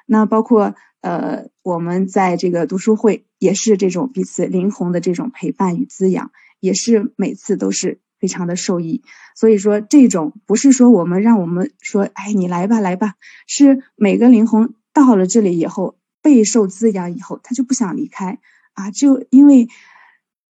[0.06, 9.04] 那包括呃，我们在这个读书会也是这种彼此灵魂的这种陪伴与滋养，也是每次都是非常的受益。
[9.36, 13.16] 所以说这种不是说我们让我们说，哎，你来吧来吧，
[13.48, 14.74] 是每个灵魂。
[14.94, 18.38] 到了这里以后，备受滋养以后，他就不想离开
[18.74, 18.92] 啊！
[18.92, 19.68] 就因为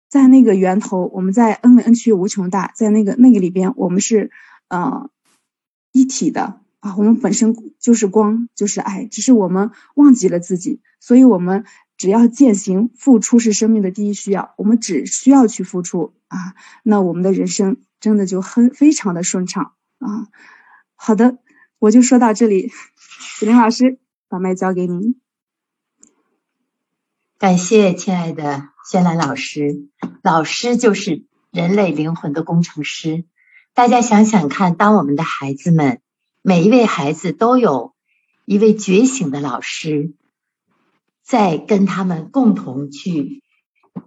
[0.09, 4.31] 在那个源头，我们在恩恩区无穷大，在那个那个里边，我们是
[4.67, 5.09] 呃
[5.93, 6.95] 一体的啊！
[6.97, 11.63] 我们本身就是光，就是爱，只是我们忘记了自己，所以我们
[11.95, 16.55] 只要践行付出是生命的第一需要，我们只需要去付出啊！
[16.83, 20.27] 那我们的人生真的就很非常的顺畅啊！
[20.95, 21.37] 好的。
[21.79, 22.71] 我就说到这里，
[23.37, 25.19] 子林老师，把麦交给您。
[27.37, 29.89] 感谢亲爱的轩兰老师，
[30.21, 33.25] 老师就是人类灵魂的工程师。
[33.73, 35.99] 大家想想看，当我们的孩子们，
[36.45, 37.93] 每一位孩子都有
[38.43, 40.13] 一位觉醒的老师，
[41.23, 43.41] 在跟他们共同去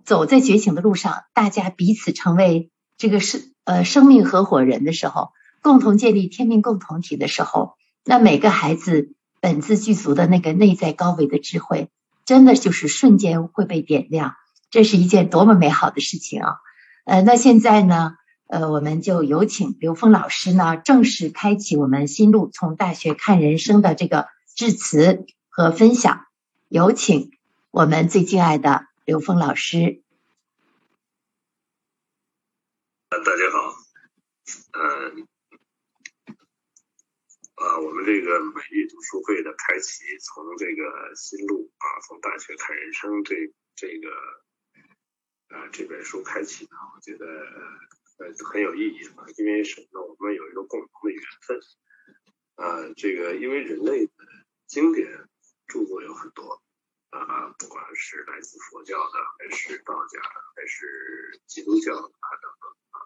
[0.04, 5.30] 走在觉醒的路上，大家彼此成为这个是呃生命合伙人的时候，
[5.62, 11.88] 共同建立天命共同体的时候，那每个孩子本自具足的那个内在高维的智慧。
[12.26, 14.34] 真的就是瞬间会被点亮，
[14.70, 16.56] 这是一件多么美好的事情啊！
[17.04, 18.16] 呃，那现在呢，
[18.48, 26.26] 呃，我们就有请刘峰老师呢，正式开启我们新路从大学看人生的这个致辞和分享。
[26.68, 27.32] 有请
[27.70, 30.02] 我们最敬爱的刘峰老师。
[33.08, 33.76] 大家好，
[34.72, 35.26] 嗯。
[37.56, 43.34] 啊，我们这个美丽读书会的开启，从这个新路啊，从大学看人生这
[43.74, 44.08] 这个
[45.48, 47.24] 呃这本书开启呢，我觉得
[48.18, 50.06] 呃很有意义啊，因为什么呢？
[50.06, 51.60] 我们有一个共同的缘分
[52.56, 54.12] 啊，这个因为人类的
[54.66, 55.28] 经典
[55.66, 56.62] 著作有很多
[57.10, 62.98] 啊，不管是来自佛教的，还是道家的，还是基督教的啊等等啊，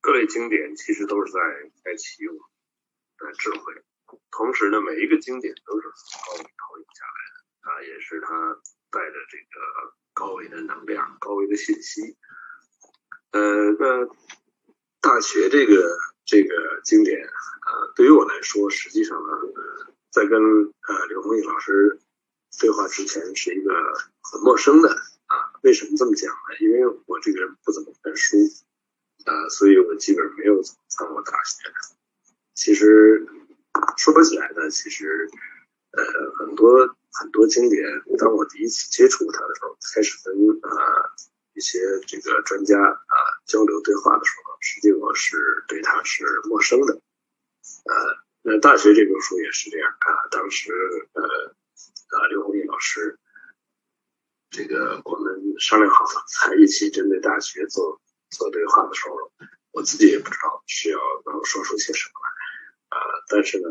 [0.00, 1.40] 各类经典其实都是在
[1.82, 2.36] 在启用。
[3.16, 3.72] 的智慧，
[4.32, 12.16] 同时呢，每一个经典都是从高维投影下来的啊，也是它带着这个高维的能量、高维的信息。
[13.30, 14.06] 呃，那
[15.00, 19.28] 大学这个这个经典啊，对于我来说，实际上呢，
[20.10, 22.00] 在跟呃刘红毅老师
[22.58, 23.72] 对话之前，是一个
[24.22, 25.54] 很陌生的啊。
[25.62, 26.58] 为什么这么讲呢？
[26.58, 28.38] 因为我这个人不怎么看书
[29.24, 31.72] 啊，所以我基本上没有上过大学。
[32.56, 33.26] 其实
[33.96, 35.28] 说起来呢，其实
[35.90, 36.04] 呃
[36.38, 37.82] 很多很多经典，
[38.16, 41.10] 当我第一次接触它的时候，开始跟啊
[41.54, 46.94] 一些这个专家啊交流对话的时候，实际我是对它是陌生的。
[46.94, 47.92] 呃，
[48.42, 50.72] 那大学这本书也是这样啊，当时
[51.14, 53.18] 呃啊刘红毅老师，
[54.50, 59.32] 这个我们商量好了，才一起针对大学做做对话的时候，
[59.72, 62.28] 我自己也不知道需要能说出些什么来。
[62.94, 63.68] 啊，但是呢，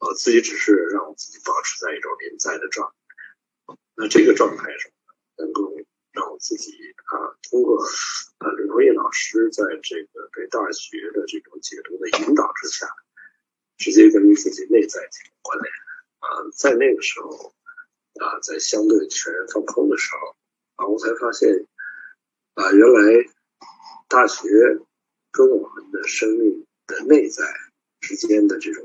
[0.00, 3.76] 我自己只是让我自己保持在一种临在的状态。
[3.94, 4.92] 那这个状态是
[5.36, 5.72] 能够
[6.12, 6.72] 让我自己
[7.12, 7.80] 啊，通过
[8.38, 12.88] 啊李国义老师在这个对大学的这种解读的引导之下，
[13.78, 15.72] 直接跟自己内在进行关联。
[16.18, 17.54] 啊，在那个时候
[18.20, 20.36] 啊，在相对全然放空的时候
[20.76, 21.48] 啊，我才发现
[22.56, 23.30] 啊，原来
[24.08, 24.48] 大学
[25.30, 27.44] 跟我们的生命的内在。
[27.98, 28.84] 之间的这种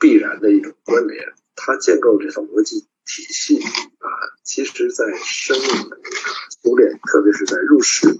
[0.00, 4.08] 必然的一种关联，它建构这套逻辑体系啊，
[4.42, 5.96] 其实，在生命的
[6.64, 8.18] 修炼，特别是在入世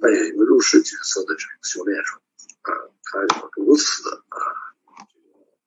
[0.00, 2.22] 扮演一个入世角色的这种修炼上
[2.62, 4.40] 啊，它有如此啊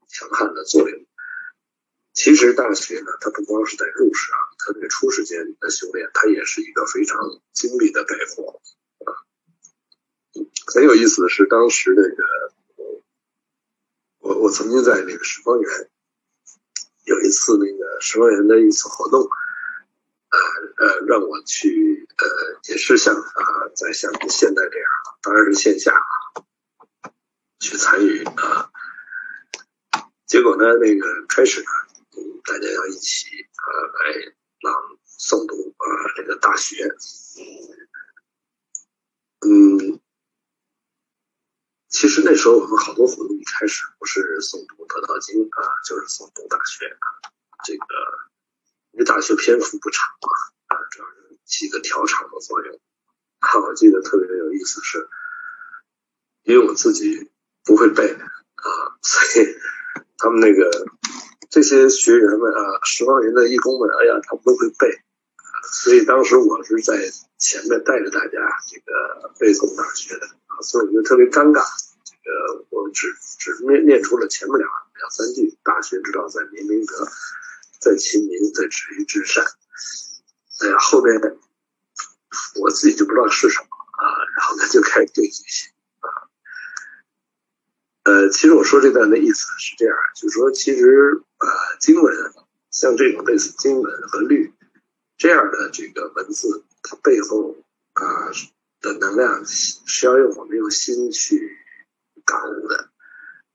[0.08, 1.06] 强悍的作用。
[2.14, 7.20] 其实大学呢，它不光是在入世啊，它在初世间的修炼，它也是一个非常
[7.52, 8.62] 精密的概括
[9.06, 9.12] 啊。
[10.74, 12.54] 很有意思的是，当时那个。
[14.24, 15.90] 我我曾经在那个十方园
[17.04, 20.40] 有一次那个十方园的一次活动，呃
[20.78, 22.26] 呃，让我去呃，
[22.70, 24.88] 也是像啊，在像现在这样，
[25.22, 26.02] 当然是线下
[27.60, 28.72] 去参与啊。
[30.26, 31.68] 结果呢，那个开始呢，
[32.46, 34.74] 大家要一起啊来朗
[35.20, 36.90] 诵读啊这个大学，
[39.42, 40.00] 嗯。
[41.90, 47.30] 其实那时候我们好多活动一开始不是诵读《得道经》啊，就是诵读《大学》啊。
[47.64, 47.86] 这个
[48.92, 52.80] 因为大学篇幅不长嘛，啊，主要是起个调场的作用。
[53.40, 55.08] 啊，我记得特别有意思是，
[56.42, 57.32] 因为我自己
[57.64, 58.70] 不会背啊，
[59.04, 59.56] 所以
[60.18, 60.72] 他们那个
[61.54, 64.90] 这些学员们啊，十方人的义工们，哎呀，他们都会背，
[65.70, 66.98] 所以当时我是在
[67.38, 70.58] 前面带着大家这个背诵《大学》的啊。
[70.64, 71.62] 所以我就特别尴尬，
[72.04, 73.06] 这个我只
[73.38, 77.08] 只念念出了前面两两三句：“大学之道，在明明德，
[77.80, 79.46] 在亲民，在止于至善。”
[80.66, 81.22] 哎呀，后面
[82.60, 83.68] 我自己就不知道是什么
[84.02, 85.70] 啊，然后他就开始对句。
[88.04, 91.48] 呃，其实我说这段的意思是这样，就是说，其实呃，
[91.80, 92.14] 经文
[92.72, 94.54] 像这种类似经文和律
[95.18, 97.56] 这样的这个文字，它背后
[97.94, 98.32] 啊。
[98.84, 101.58] 的能量是要用我们用心去
[102.26, 102.90] 感悟的，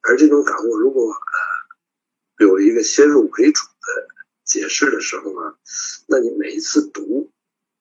[0.01, 4.09] 而这种感悟如果呃有一个先入为主的
[4.47, 5.55] 解释的时候呢，
[6.07, 7.31] 那你每一次读，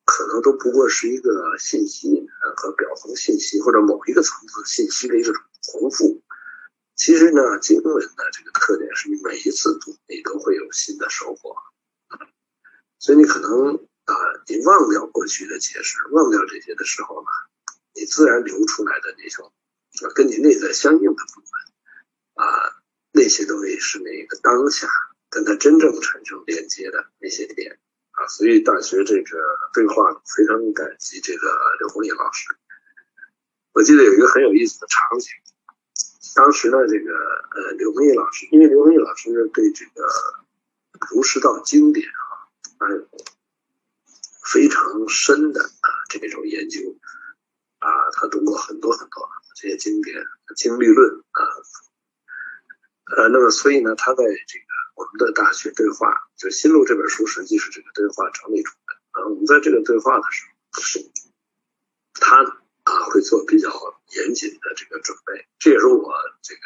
[0.04, 6.22] 可能都不过是一个信息和表层信息或者某一个层次信息的一个重复。
[6.98, 11.56] 其实呢，经文的这个特点是你每一次读，你都会有新的收获。
[12.98, 13.76] 所以你可能
[14.06, 14.14] 啊，
[14.48, 17.28] 你忘掉过去的解释，忘掉这些的时候呢，
[17.94, 19.54] 你自然流出来的那种
[20.16, 22.82] 跟你内在相应的部分啊，
[23.12, 24.88] 那些东西是那个当下
[25.30, 27.78] 跟他真正产生连接的那些点
[28.12, 28.28] 啊。
[28.28, 29.38] 所以大学这个
[29.72, 31.48] 对话非常感激这个
[31.80, 32.58] 刘红丽老师。
[33.74, 35.30] 我记得有一个很有意思的场景。
[36.36, 40.08] 当时呢，这个呃，刘恒义老师，因为刘恒义老师呢对这个
[41.12, 42.08] 儒释道经典
[42.78, 43.08] 啊，有
[44.44, 46.80] 非常深的啊这种研究
[47.80, 50.24] 啊，他读过很多很多这些经典
[50.56, 51.42] 经律论啊，
[53.16, 54.66] 呃，那么所以呢，他在这个
[54.96, 59.28] 我们的大学对话，就《新路》这本书，实际是这个对话整理出来的啊。
[59.28, 61.12] 我们在这个对话的时候，是
[62.14, 62.58] 他
[63.06, 63.70] 会做比较。
[64.16, 66.62] 严谨的这个准备，这也是我这个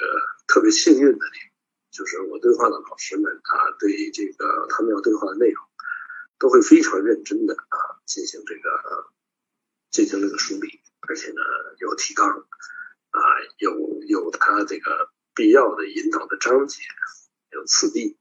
[0.45, 1.49] 特别幸运的地方，
[1.89, 5.65] 就是我对话的老师们啊，对这个他们要对话的内容，
[6.37, 9.09] 都会非常认真的啊进行这个
[9.89, 11.41] 进行这个梳理，而且呢
[11.79, 13.19] 有提纲啊，
[13.57, 16.83] 有有他这个必要的引导的章节，
[17.53, 18.19] 有次第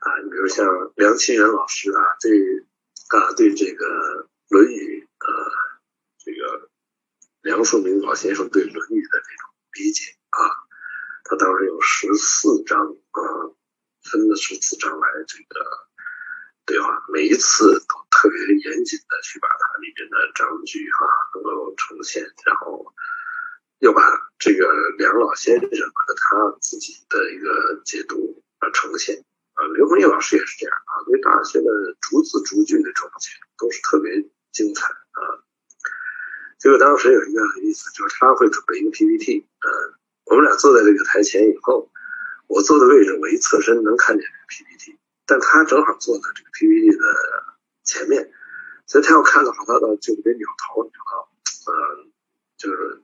[0.00, 0.66] 啊，你比如像
[0.96, 2.32] 梁清源老师啊，对
[3.10, 3.84] 啊对这个
[4.48, 5.52] 《论语》啊
[6.24, 6.65] 这个。
[7.46, 9.46] 梁漱溟老先生对《论语》的这种
[9.78, 10.02] 理解
[10.34, 10.50] 啊，
[11.22, 13.22] 他当时有十四章啊，
[14.02, 15.54] 分了十四章来这个
[16.66, 18.34] 对话，每一次都特别
[18.66, 21.06] 严谨的去把它里边的章句哈
[21.38, 22.92] 能够呈现，然后
[23.78, 24.02] 又把
[24.40, 24.66] 这个
[24.98, 29.22] 梁老先生和他自己的一个解读啊呈现
[29.54, 31.70] 啊，刘恒义老师也是这样啊，对大学的
[32.00, 34.10] 逐字逐句的这种解读都是特别
[34.50, 34.90] 精彩。
[36.66, 36.68] 啊。
[36.68, 39.94] 结果当时有一个很意思，就是他会准备一个 PPT，嗯，
[40.24, 41.92] 我们俩坐在这个台前以后，
[42.48, 47.04] 我坐的位置我一侧身能看见这个 PPT，但他正好坐在这个 PPT 的
[47.84, 48.32] 前面，
[48.84, 51.30] 所以他要看的话，他到就得扭头，扭到，
[51.70, 52.10] 嗯，
[52.58, 53.00] 就是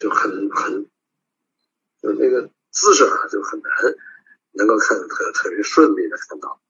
[0.00, 0.90] 就很很，
[2.02, 3.70] 就那个姿势啊，就很难
[4.50, 6.60] 能够看特特别顺利的看到。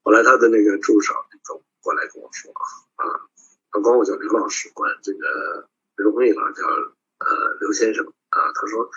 [0.00, 1.12] 后来他的那个助手
[1.44, 2.50] 就过来跟我说
[2.94, 3.28] 啊。
[3.76, 5.68] 他管我叫刘老师，管这个
[5.98, 8.40] 刘慧呢叫呃刘先生啊。
[8.54, 8.88] 他说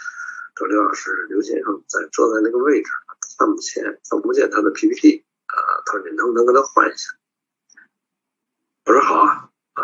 [0.56, 2.90] 说刘老师，刘先生在坐在那个位置，
[3.38, 5.84] 看不见看不见他的 PPT 啊。
[5.86, 7.12] 他说你能不能跟他换一下？
[8.86, 9.84] 我说好啊啊，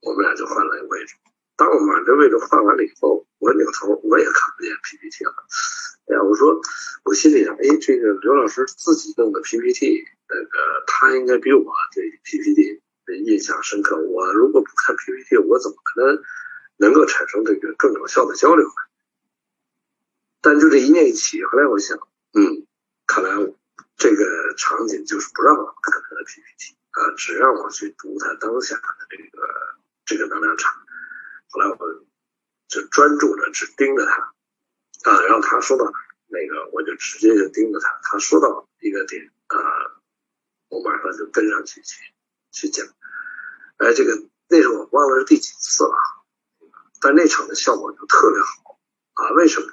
[0.00, 1.14] 我们俩就换了一个位置。
[1.56, 5.34] 当我们把这位置换完了以后，我扭头我也看不见 PPT 了。
[6.06, 6.58] 哎呀，我说
[7.04, 12.80] 我心里想，哎，这个刘老师自己弄的 PPT，那个他应该比我这 PPT。
[13.24, 13.96] 印象深刻。
[13.96, 16.22] 我如果不看 PPT，我怎么可能
[16.76, 18.74] 能够产生这个更有效的交流呢？
[20.40, 21.96] 但就这一念一起，后来我想，
[22.34, 22.66] 嗯，
[23.06, 23.30] 看来
[23.96, 29.48] 这个场景就是不让我看他的 PPT 啊，只让我去读他当下的这个
[30.04, 30.72] 这个能量场。
[31.50, 31.76] 后来我
[32.66, 34.34] 就专注着只盯着他
[35.10, 35.92] 啊，然后他说到
[36.26, 38.00] 那个，我就直接就盯着他。
[38.02, 39.56] 他说到一个点啊，
[40.70, 42.00] 我马上就跟上去去。
[42.52, 42.86] 去讲，
[43.78, 45.96] 哎，这个那时候我忘了是第几次了，
[47.00, 48.78] 但那场的效果就特别好
[49.14, 49.30] 啊！
[49.32, 49.72] 为什么呢？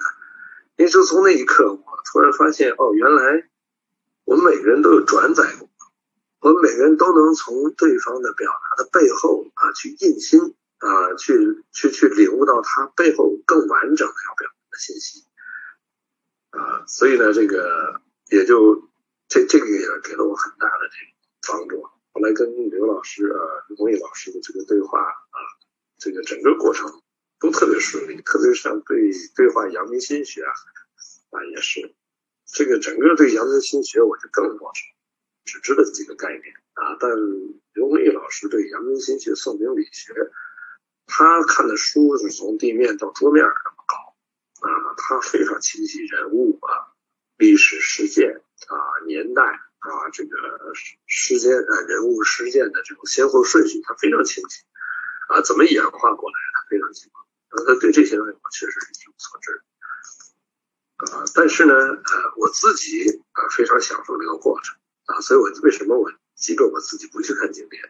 [0.78, 3.50] 因为就从那一刻，我突然发现，哦，原来
[4.24, 5.70] 我们每个人都有转载过，
[6.40, 15.26] 我们每个人都能从对方的表达的背后啊，去印心啊，去去去领悟到他背后更完整的要表达的信息
[16.52, 16.86] 啊！
[16.88, 18.88] 所以呢，这个也就
[19.28, 21.89] 这这个也给了我很大的这个帮助。
[22.20, 23.40] 后来跟刘老师啊、
[23.70, 25.40] 刘毅老师的这个对话啊，
[25.98, 27.02] 这个整个过程
[27.40, 30.52] 都特别顺利，特别像对对话阳明心学啊，
[31.30, 31.96] 啊也是
[32.46, 34.86] 这个整个对阳明心学我就更陌生，
[35.46, 36.44] 只知道几个概念
[36.74, 36.98] 啊。
[37.00, 37.10] 但
[37.72, 40.14] 刘毅老师对阳明心学、宋明理学，
[41.06, 46.92] 他看的书是从地面到桌面那么高啊，他非常清晰人物啊、
[47.38, 48.76] 历史事件啊、
[49.08, 49.62] 年代。
[49.80, 54.64] 啊，这个时时间啊，人物事件的这种先后顺序，他非常清晰
[55.30, 57.18] 啊，怎么演化过来，他非常清楚。
[57.50, 59.64] 啊他对这些东西，我确实是一无所知
[60.98, 61.26] 啊。
[61.34, 67.82] 但是呢，呃，我自己啊非常享受这个过程啊，所以我为什么我即便我自己不去看经典，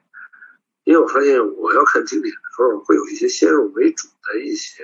[0.86, 4.84] 因为我发现我要看经典的时候，会有一些先入为主的一些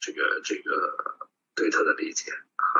[0.00, 2.76] 这个这个对他的理解啊。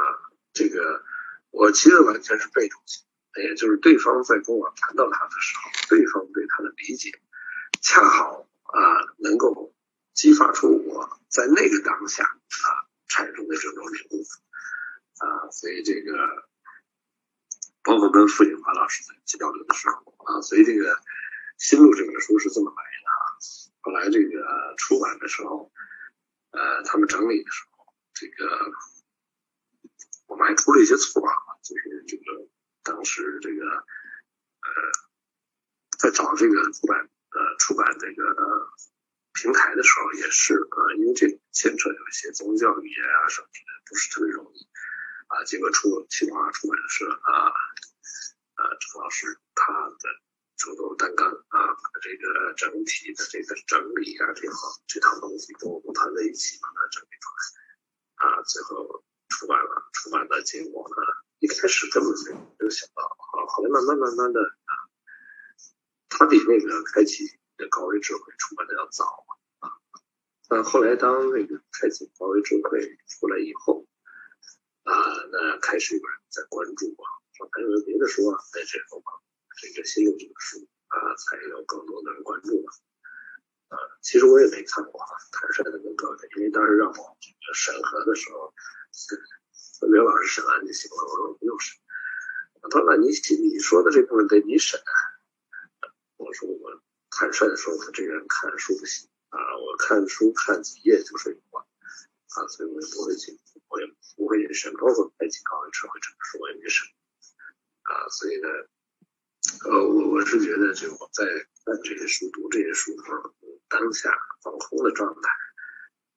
[0.53, 1.03] 这个
[1.51, 3.03] 我其实完全是被动性，
[3.37, 7.11] 也就是对方在跟我谈到他的时候，对方对他的理解，
[7.81, 8.81] 恰好啊
[9.19, 9.73] 能够
[10.15, 12.67] 激发出我在那个当下啊
[13.07, 14.25] 产生的这种领悟
[15.19, 16.49] 啊，所以这个
[17.83, 20.95] 包括跟傅景华老师在交流的时候啊，所以这个
[21.59, 23.15] 《心路》这本书是这么来的啊。
[23.83, 25.71] 后来这个出版的时候，
[26.51, 28.73] 呃，他们整理的时候，这个。
[30.27, 32.23] 我们还出了一些错啊，就是这个
[32.83, 34.69] 当时这个呃，
[35.99, 38.71] 在找这个出版呃出版这个
[39.35, 44.69] 平台的时候，也是啊，因为这牵扯有一些宗教语言啊什么的，不是特别容易
[45.29, 45.45] 啊。
[45.45, 47.53] 结果出清华出版社啊，
[48.57, 50.09] 呃，陈老师他的
[50.57, 54.57] 主动担纲啊，把这个整体的这个整理啊这套
[54.87, 59.05] 这套东西跟我们团在一起把它整理出来啊，最后。
[59.31, 60.97] 出版了，出版的结果呢？
[61.41, 64.73] 一开始根本没有想到啊，后来慢慢慢慢的啊，
[66.11, 67.25] 他比那个开启
[67.57, 69.25] 的高维智慧出版的要早
[69.61, 69.73] 啊。
[70.49, 73.87] 但后来当那个开启高维智慧出来以后
[74.83, 74.93] 啊，
[75.33, 79.03] 那开始有人在关注啊，说还有别的书啊，在这后
[79.57, 82.71] 这个新的这个书啊，才有更多的人关注了。
[83.69, 87.17] 啊，其实我也没看过啊，坦率的跟各位，因为当时让我
[87.55, 88.53] 审核的时候。
[89.89, 91.79] 刘老师审完就行了，我说不用审。
[92.63, 94.81] 他说那你你说的这部分得你审。
[96.17, 101.67] 我说我坦率的说，我这个人看书不行啊，我看书看几页就睡着了
[102.37, 104.73] 啊，所以我也不会去，我也不会去审。
[104.75, 106.87] 包括《爱情高智慧》这本书我也没审
[107.83, 108.49] 啊，所以呢，
[109.65, 111.25] 呃，我我是觉得，就我在
[111.65, 113.35] 看这些书、读这些书的时候，
[113.69, 114.13] 当下
[114.43, 115.31] 放空的状态。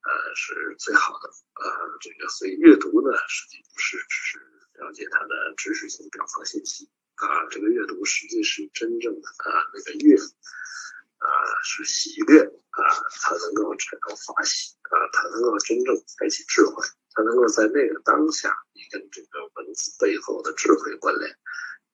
[0.04, 1.30] 呃，是最好的。
[1.30, 4.40] 呃，这个所以阅读呢，实际不是只是
[4.84, 11.28] 了解它的知识性表层信息啊，这个阅读实际是真正的啊那个阅啊
[11.64, 12.80] 是喜悦啊，
[13.22, 16.86] 它能够产生法喜啊，它能够真正开启智慧，
[17.16, 21.32] 它能够在那个当下，你跟这个文字背后的智慧关联，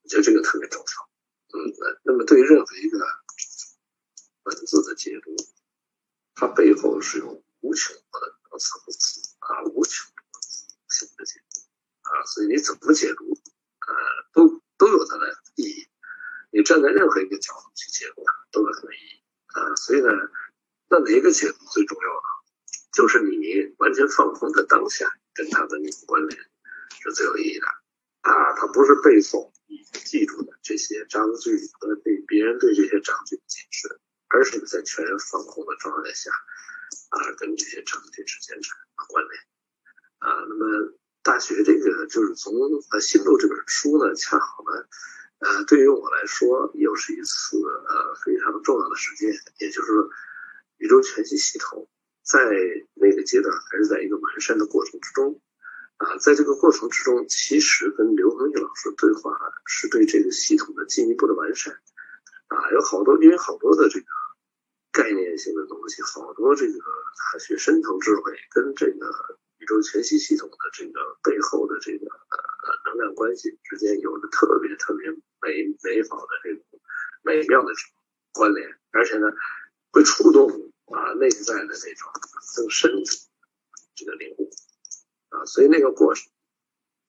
[0.01, 1.09] 我觉得这个特别重要。
[1.53, 2.97] 嗯，那那么对于任何一个
[4.45, 5.35] 文字的解读，
[6.33, 7.43] 它背后是有。
[7.61, 10.07] 无穷的层次啊，无穷
[10.89, 11.61] 性的解读
[12.01, 13.95] 啊，所以你怎么解读，呃，
[14.33, 15.87] 都都有它的意义。
[16.51, 19.75] 你站在任何一个角度去解读它，都有它的意义啊。
[19.75, 20.09] 所以呢，
[20.89, 22.27] 那哪一个解读最重要呢？
[22.91, 26.41] 就是你完全放空的当下，跟它的那种关联
[27.03, 27.67] 是最有意义的
[28.21, 28.53] 啊。
[28.57, 36.31] 它不是背诵你记住的这些章句和对别人对这些章句的解释，而是你在全然放空的状态下。
[37.09, 39.41] 啊，跟这些场景之间产生关联
[40.19, 40.45] 啊。
[40.47, 44.85] 那么大学这个就是从呃《新路》这本书呢，恰好呢，
[45.39, 50.09] 呃，对于我来说又是一次呃非常重要的实践，也就是说，
[50.77, 51.89] 宇宙全息系统
[52.23, 52.39] 在
[52.93, 55.41] 那个阶段还是在一个完善的过程之中
[55.97, 56.17] 啊。
[56.17, 61.73] 在这个过程之中，其实跟刘恒毅老师对话是对这个系统的进一步的完善
[62.47, 62.71] 啊。
[62.71, 64.05] 有好多，因为好多的这个。
[64.91, 76.63] 概念性的东西，好多这个大学深层智慧跟这个宇宙全息系统的这个背后的这个呃能量关系之间有着特别特别美美好的这种
[77.21, 77.71] 美妙的
[78.33, 79.27] 关联，而且呢
[79.91, 80.49] 会触动
[80.85, 82.11] 啊内在的那种
[82.55, 83.11] 更深的
[83.95, 84.49] 这个领悟
[85.29, 86.29] 啊，所以那个过程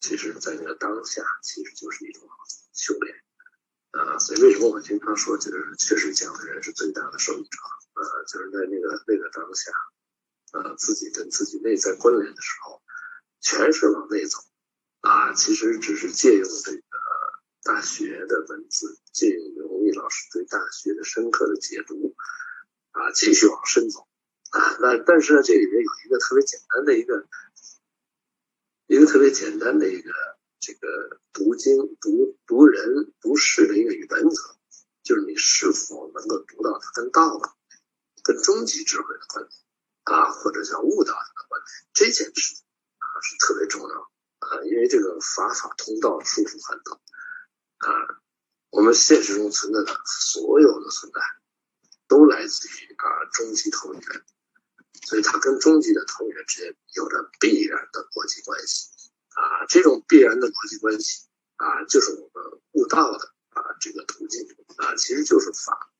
[0.01, 2.28] 其实在那个当下其实就是一种
[2.72, 3.20] 修炼。
[3.91, 7.59] 啊，所以为什么我经常说，就是确实讲的人是最大的受益者。
[7.95, 9.72] 呃，就是在那个那个当下，
[10.53, 12.80] 呃，自己跟自己内在关联的时候，
[13.41, 14.38] 全是往内走。
[15.01, 16.82] 啊，其实只是借用这个
[17.64, 22.14] 大学的文字，借用刘毅老师对大学的深刻的解读，
[22.93, 24.07] 啊，继续往深走。
[24.51, 27.26] 啊，那但是呢，这里面有一个特别简单的一个，
[28.86, 30.12] 一个特别简单的一个。
[30.62, 34.57] 这个读经、读读人、读事的一个原则，
[35.03, 37.53] 就是你是否能够读到它跟道的、
[38.22, 39.53] 跟终极智慧的关联
[40.05, 42.62] 啊，或者叫悟道的关联，这件事
[42.99, 44.11] 啊是特别重要
[44.41, 47.01] 啊，因为这个法法通道，殊途含道
[47.78, 48.20] 啊，
[48.70, 51.20] 我们现实中存在的所有的存在，
[52.09, 54.03] 都来自于啊终极同源，
[55.07, 58.91] 所以它跟终极的同源之间有着必然的逻辑关系。
[59.35, 61.26] 啊，这种必然的逻辑关系
[61.57, 65.93] 啊，就是我们悟道的啊这个途径啊，其实就是法。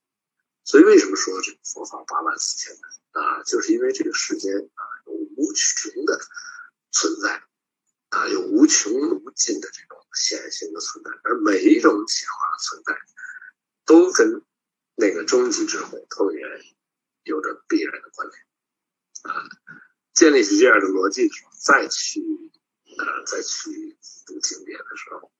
[0.64, 6.20] 所以为什么说这个佛法八万四千年啊，就是因为这个世间啊有无穷的
[6.93, 7.43] 存在
[8.11, 12.95] 啊，有无穷无尽的这种显性的存在，而每一种显化的存在，
[13.87, 14.45] 都跟
[14.95, 16.49] 那个终极智慧透源
[17.24, 18.41] 有着必然的关联。
[19.22, 19.45] 啊，
[20.14, 21.28] 建立起这样的逻辑，
[21.62, 22.20] 再去
[22.99, 25.32] 呃再去读经典的时候，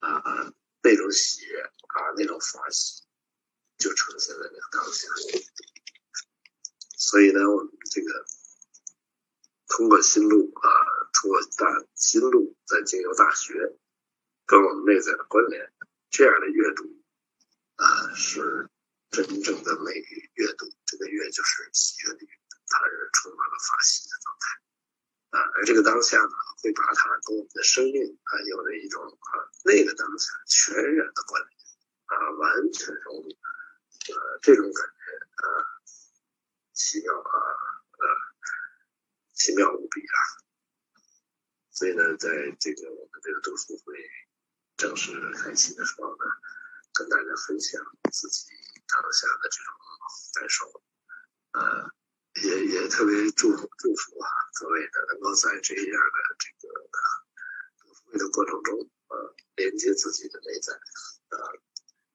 [0.00, 3.02] 啊，那种喜悦啊，那种法喜，
[3.78, 5.08] 就呈现在那个当下。
[6.96, 8.26] 所以呢，我们这个
[9.68, 10.68] 通过心路啊，
[11.12, 13.52] 通过大心路，在经由大学
[14.46, 15.72] 跟我们内在的关联，
[16.10, 16.84] 这样的阅读
[17.76, 18.70] 啊，是
[19.10, 19.92] 真正的美
[20.34, 20.66] 阅读。
[20.86, 22.26] 这个悦就是喜悦的，
[22.68, 24.63] 它是充满了法喜的状态
[25.34, 25.42] 啊。
[25.58, 29.32] 而这个当下呢，会把它跟我们的生命啊，有了一种啊
[29.66, 31.50] 那个当下全然的关联
[32.06, 35.00] 啊，完全融入呃这种感觉
[35.42, 35.46] 啊。
[36.74, 37.38] 奇妙啊，
[37.98, 38.04] 呃，
[39.32, 40.18] 奇妙无比啊！
[41.70, 42.28] 所以呢，在
[42.58, 43.94] 这个我们这个读书会
[44.76, 46.24] 正式开启的时候呢，
[46.92, 47.80] 跟大家分享
[48.10, 48.50] 自己
[48.88, 49.72] 当下的这种
[50.34, 50.82] 感受，
[51.52, 51.90] 呃，
[52.42, 54.26] 也也特别祝福祝福啊，
[54.58, 56.74] 各位呢能够在这样的这个
[57.78, 58.78] 读书会的过程中，
[59.08, 60.72] 呃，连接自己的内在，
[61.30, 61.38] 呃，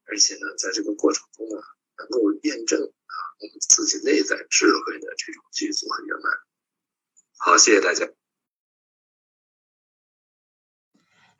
[0.05, 1.61] 而且呢，在这个过程中呢，
[1.97, 3.15] 能够验证啊。
[3.39, 6.33] 我们自己内在智慧的这种具足和圆满。
[7.37, 8.09] 好，谢谢大家。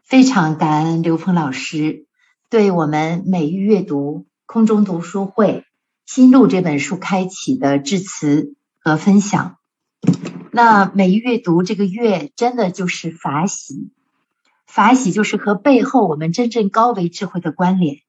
[0.01, 2.07] 非常感恩刘峰老师
[2.49, 5.65] 对我们每日阅读空中读书会
[6.05, 9.57] 新路这本书开启的致辞和分享。
[10.51, 13.91] 那每日阅读这个月真的就是法喜，
[14.65, 17.99] 法喜就是和背后我们真正高维智慧的关联，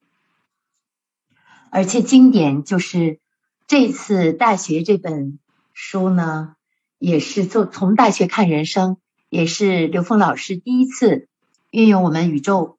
[1.70, 3.18] 而且经典就是。
[3.66, 5.38] 这次大学这本
[5.74, 6.56] 书呢，
[6.98, 8.96] 也是做从大学看人生，
[9.28, 11.28] 也是刘峰老师第一次
[11.70, 12.78] 运用我们宇宙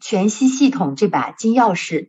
[0.00, 2.08] 全息系统这把金钥匙，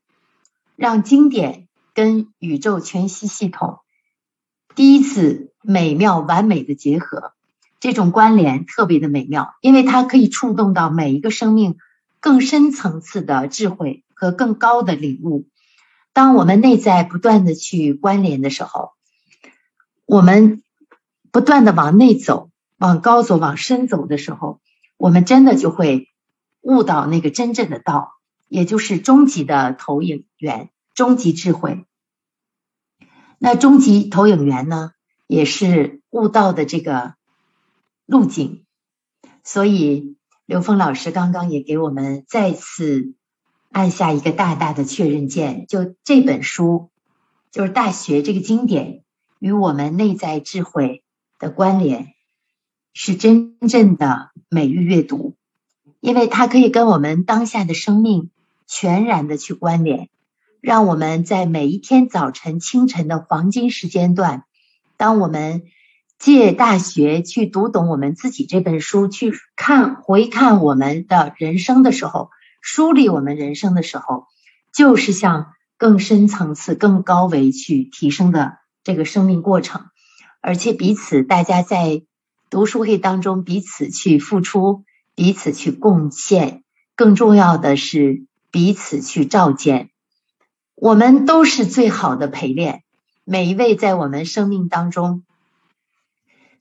[0.76, 3.82] 让经典跟宇宙全息系统
[4.76, 7.34] 第一次美妙完美的结合，
[7.80, 11.78] 这种关联特别的美妙，因为它可以触动到每一个生命
[12.20, 15.46] 更深层次的智慧和更高的领悟。
[16.12, 18.92] 当我们内在不断的去关联的时候，
[20.06, 20.64] 我们
[21.32, 24.60] 不断的往内走、往高走、往深走的时候，
[24.98, 26.10] 我们真的就会
[26.62, 28.14] 悟到那个真正的道，
[28.48, 31.86] 也就是终极的投影源、终极智慧。
[33.44, 34.94] 那终极投影源呢，
[35.28, 37.16] 也是悟道的这个
[38.06, 38.64] 路径。
[39.44, 40.16] 所以
[40.46, 43.14] 刘峰老师刚刚也给我们再次。
[43.76, 46.92] 按下一个大大的确认键，就这本书，
[47.52, 49.04] 就是《大学》这个经典
[49.40, 51.04] 与我们内在智慧
[51.40, 52.14] 的关联，
[52.94, 55.34] 是真正的美育阅读，
[56.02, 58.30] 因为它可以跟我们当下的生命
[58.68, 60.10] 全然的去关联，
[60.64, 64.46] 让我们在每一天早晨、清晨的黄金时间段，
[64.96, 65.64] 当我们
[66.18, 72.30] 借《大学》去读懂我们自己这本书，去看回看我们的人生的时候。
[72.62, 74.28] 梳理我们人生的时候，
[74.74, 75.48] 就是向
[75.78, 79.88] 更深层次、更高维去提升的这个生命过程，
[80.40, 82.04] 而且彼此大家在
[82.50, 86.64] 读书会当中彼此去付出、彼此去贡献，
[86.96, 89.90] 更重要的是彼此去照见。
[90.76, 92.84] 我们都是最好的陪练，
[93.24, 95.24] 每一位在我们生命当中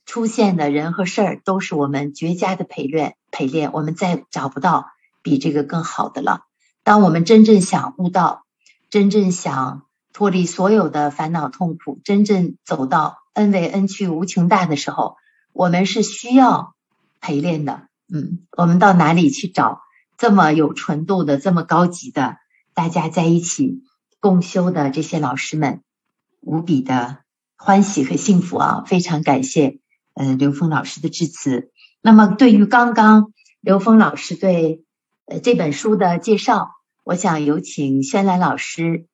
[0.05, 3.15] 出现的人和事儿，都是我们绝佳的陪练。
[3.31, 4.87] 陪练，我们再找不到。
[5.25, 6.41] 比这个更好的了。
[6.83, 8.43] 当我们真正想悟道，
[8.89, 15.15] 真正想脱离所有的烦恼痛苦，真正走到恩为恩去无穷大的时候，
[15.53, 16.75] 我们是需要
[17.21, 17.87] 陪练的。
[18.13, 19.79] 嗯，我们到哪里去找
[20.17, 22.35] 这么有纯度的、这么高级的，
[22.73, 23.81] 大家在一起
[24.23, 25.81] 共修的这些老师们，
[26.39, 27.17] 无比的
[27.57, 28.83] 欢喜和幸福啊！
[28.87, 29.79] 非常感谢，
[30.13, 31.71] 呃，刘峰老师的致辞。
[32.01, 34.85] 那么，对于刚刚刘峰老师对。
[35.25, 36.71] 呃，这本书的介绍，
[37.03, 39.07] 我想有请轩兰老师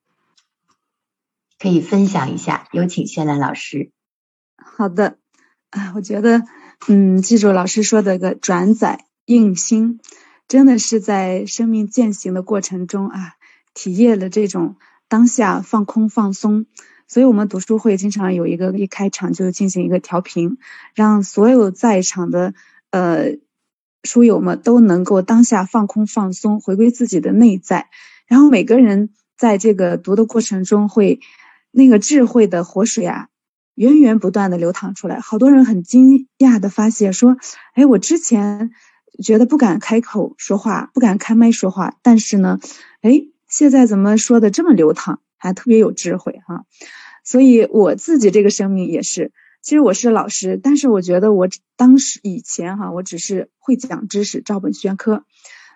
[1.58, 2.68] 可以分享一下。
[2.70, 3.90] 有请轩兰老师。
[4.56, 5.18] 好的，
[5.70, 6.44] 啊，我觉得，
[6.86, 10.00] 嗯，记住老师说的个转载印心，
[10.46, 13.34] 真的是在生命践行的过程中啊，
[13.74, 14.76] 体验了这种
[15.10, 16.64] 当下放空放松。
[17.06, 20.56] 所以我们读书会经常有一个一开场就进行一个调频，
[20.94, 22.54] 让所有在场的
[22.90, 23.36] 呃。
[24.02, 27.90] 书友们都能够当下放空放松，回归自己的内在，
[28.26, 31.20] 然后每个人在这个读的过程中，会
[31.70, 33.28] 那个智慧的活水啊，
[33.74, 35.20] 源源不断的流淌出来。
[35.20, 37.36] 好多人很惊讶的发现说
[37.76, 38.70] ：“哎，我之前
[39.22, 42.58] 觉得不敢开口说话，不敢开麦说话，但是呢，
[43.02, 46.64] 哎，现在怎么说的这么流淌，还特别有智慧哈？
[47.24, 55.24] 所以我自己这个生命也是，其实我是老师，但是我觉得我当时以前哈，我只是会讲知识，照本宣科。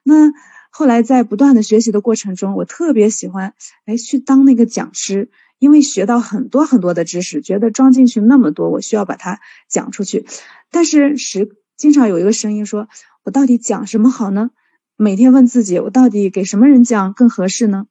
[0.05, 0.33] 那
[0.71, 3.55] 后来在不断的学习的过程中，我特别喜欢
[3.85, 10.25] 哎去当那个讲师，因为学到很多很多的知识，觉得装进去那么多，我需要把它讲出去。
[10.71, 12.89] 但是时经常有一个声音说，
[13.23, 14.51] 我到底讲什么好呢？
[14.97, 17.87] 每天问自己，我到底给什么人讲更合适呢？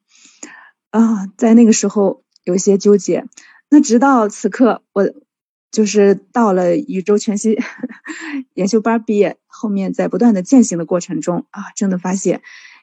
[0.89, 3.25] 啊，在那个时候有些纠结。
[3.69, 5.11] 那直到此刻，我
[5.69, 7.59] 就是到了宇宙全息
[8.53, 12.41] 研修班毕业，后面在不断的践行的过程中啊，真的发现，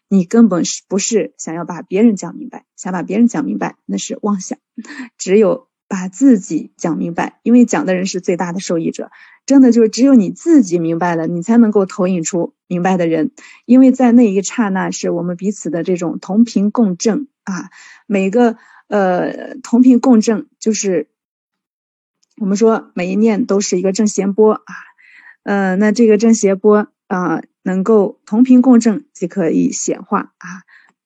[0.09, 4.59] 你根本是不是想要把别人讲明白，想把别人讲明白那是妄想，
[5.17, 9.11] 只有把自己讲明白，因为讲的人是最大的受益者，
[9.51, 13.33] 真的就是只有你自己明白了，你才能够投影出明白的人，
[13.67, 17.71] 因为在那一刹那是我们彼此的这种同频共振啊，
[18.07, 18.57] 每个。
[18.93, 21.07] 呃，同频共振就是
[22.37, 24.75] 我们说每一念都是一个正弦波啊，
[25.45, 30.47] 呃，那这个正弦波啊，能够同频共振即可以显化啊，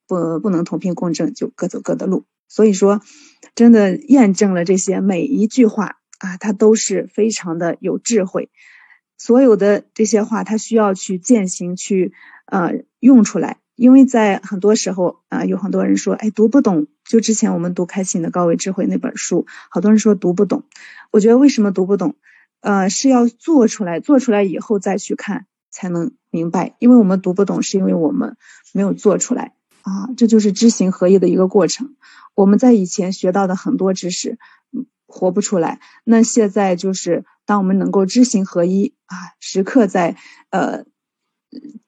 [0.08, 2.24] 不不能同频共振就各走各的路。
[2.48, 3.02] 所以说，
[3.54, 8.50] 真的验证了这些每一句话啊，它都是非常的有智慧。
[9.16, 12.12] 所有的这些话，它需要去践行，去
[12.46, 13.58] 呃用出来。
[13.76, 16.86] 因为在很多时候啊，有很多人说，哎，读不懂。
[17.04, 20.62] 就之前我们读《开启的高维智慧》那本书，好多人说读不懂。
[21.10, 22.14] 我觉得为什么读不懂？
[22.60, 26.76] 呃，是要做出来，做出来以后再去看才能明白。
[26.78, 28.36] 因为我们读不懂，是因为我们
[28.72, 30.08] 没有做出来啊。
[30.16, 31.96] 这就是知行合一的一个过程。
[32.34, 34.38] 我们在以前学到的很多知识，
[35.14, 35.80] 活不出来。
[36.04, 40.16] 那现在就是当我们能够知行合一啊，时刻在
[40.50, 40.84] 呃。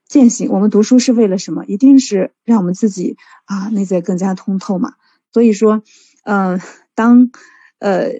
[0.08, 1.64] 践行，我们读书是为了什么？
[1.64, 4.94] 一定是让我们自己啊内在更加通透嘛。
[5.32, 5.82] 所以说，
[6.22, 6.60] 嗯，
[6.94, 7.32] 当
[7.80, 8.12] 呃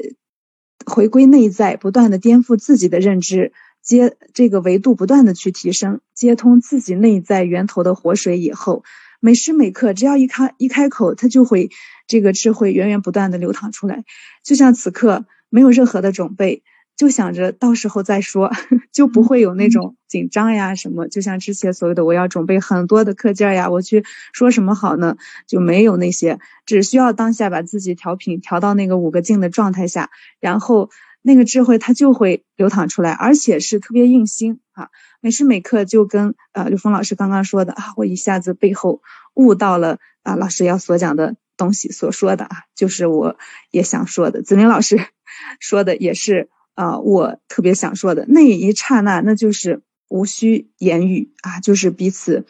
[0.84, 3.52] 回归内在，不断的颠覆自己的认知，
[3.82, 8.82] 接这个维度不断的去提升，接通自己内在源头的活水以后，
[9.20, 11.70] 每时每刻只要一开一开口，它就会
[12.06, 14.04] 这个智慧源源不断的流淌出来。
[14.42, 16.62] 就像此刻没有任何的准备。
[16.96, 18.50] 就想着到时候再说，
[18.90, 21.08] 就不会有那种紧张呀什么。
[21.08, 24.02] 就像之前所有的我要准备很多的课件呀，我去
[24.32, 25.18] 说什么好呢？
[25.46, 30.08] 就没有那些，只需要当下把自己调频调到那个五个静的状态下，
[30.40, 30.88] 然后
[31.26, 34.88] 那个智慧它就会流淌出来，而且是特别用心啊。
[35.20, 39.02] 每时每刻就跟呃刘峰老师刚刚说的啊，我一下子背后
[39.34, 43.36] 悟到了啊老师要所讲的东西所说的啊，就是我
[43.70, 44.42] 也想说的。
[44.42, 44.98] 子明老师
[45.60, 46.48] 说的也是。
[46.76, 52.44] 啊，我特别想说的那一刹那，那就是无需言语啊，就是彼此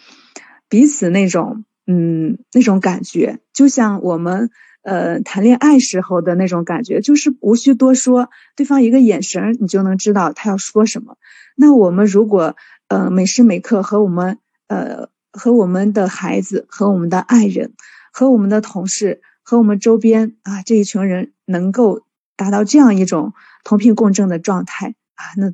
[0.68, 4.50] 彼此那种嗯那种感觉，就像我们
[4.86, 11.18] 呃谈恋爱时候的那种感觉，就是无需多说，对方一个眼神你就能知道他要说什么。
[11.56, 12.54] 那我们如果
[12.88, 17.74] 呃每时每刻和我们呃和我们的孩子、和我们的爱人、
[18.12, 22.02] 和我们的同事、和我们周边啊这一群人能够
[22.36, 23.34] 达到这样一种。
[23.68, 25.52] 同频共振的状态啊，那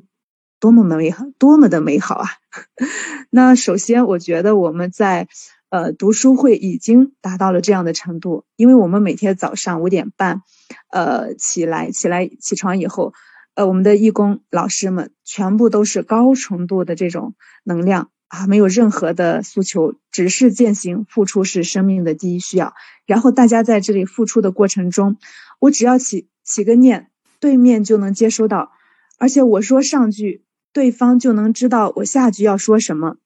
[0.59, 2.29] 多么美好，多么的美好啊！
[3.31, 5.27] 那首先，我觉得我们在
[5.73, 10.43] 呃读书会已经达到了这样的程度，因为我们每天早上五点半
[10.91, 13.13] 呃起来，起来起床以后，
[13.55, 22.75] 呃我们的义工老师们全部都是高程度的这种能量啊，没有任何的诉求，只是践行付出是生命的第一需要。
[23.07, 25.17] 然后大家在这里付出的过程中，
[25.59, 27.09] 我只要起起个念。
[27.39, 28.71] 对面就能接收到，
[29.17, 33.17] 而且我说上句，对方就能知道我下句要说什么，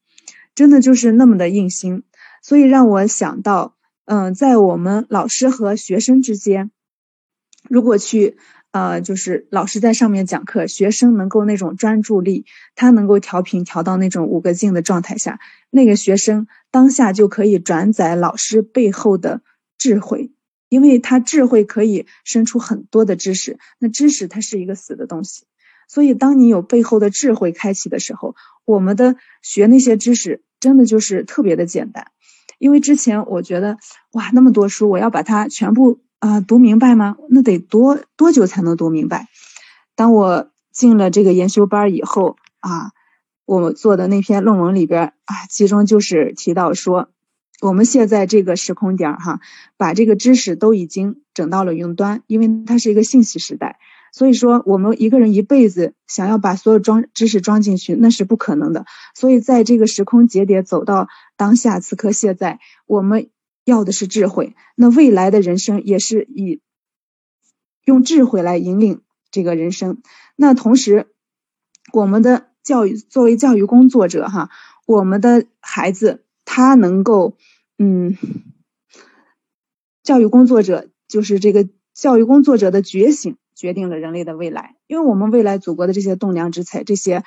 [0.55, 2.01] 真的就是那么的硬心，
[2.41, 3.75] 所以让我想到，
[4.05, 6.71] 嗯，在我们老师和学生之间，
[7.69, 8.37] 如果去，
[8.71, 19.41] 呃，就是老师在上面讲课，学生能够那种专注力，他能够调频调到那种五个静的状态下，那个学生当下就可以转载老师背后的
[19.77, 20.31] 智慧。
[20.69, 25.45] 因为他智慧可以生出很多的知识，那知识它是一个死的东西，
[25.87, 28.35] 所以当你有背后的智慧开启的时候，
[28.65, 32.11] 我们的学那些知识真的就是特别的简单。
[32.57, 33.77] 因为之前我觉得
[34.13, 37.15] 哇那么多书，我要把它全部啊读明白吗？
[37.29, 39.27] 那得多多久才能读明白？
[39.95, 42.91] 当我进了这个研修班以后啊，
[43.45, 47.09] 我做的那篇论文里边啊，其中就是提到说。
[47.59, 49.39] 我们现在这个时空点哈，
[49.77, 53.79] 把这个知识都已经整到了云端，因为它是一个信息时代，
[54.17, 58.87] 所以说，我们一个人一辈子想要把所有装知识装进去，那是不可能的。
[59.13, 63.29] 所以，在这个时空节点走到当下，此刻现在，我们
[63.63, 64.55] 要的是智慧。
[64.75, 66.61] 那未来的人生也是以
[67.85, 70.01] 用智慧来引领这个人生。
[70.35, 71.05] 那同时，
[71.93, 74.49] 我们的教育作为教育工作者，哈，
[74.87, 77.37] 我们的孩子他能够，
[77.77, 78.17] 嗯，
[80.01, 83.37] 教育工作者就是这个教育工作者的觉醒。
[83.57, 87.23] 决定了人类的未来，因为我们未来祖国的这些栋梁之才，这些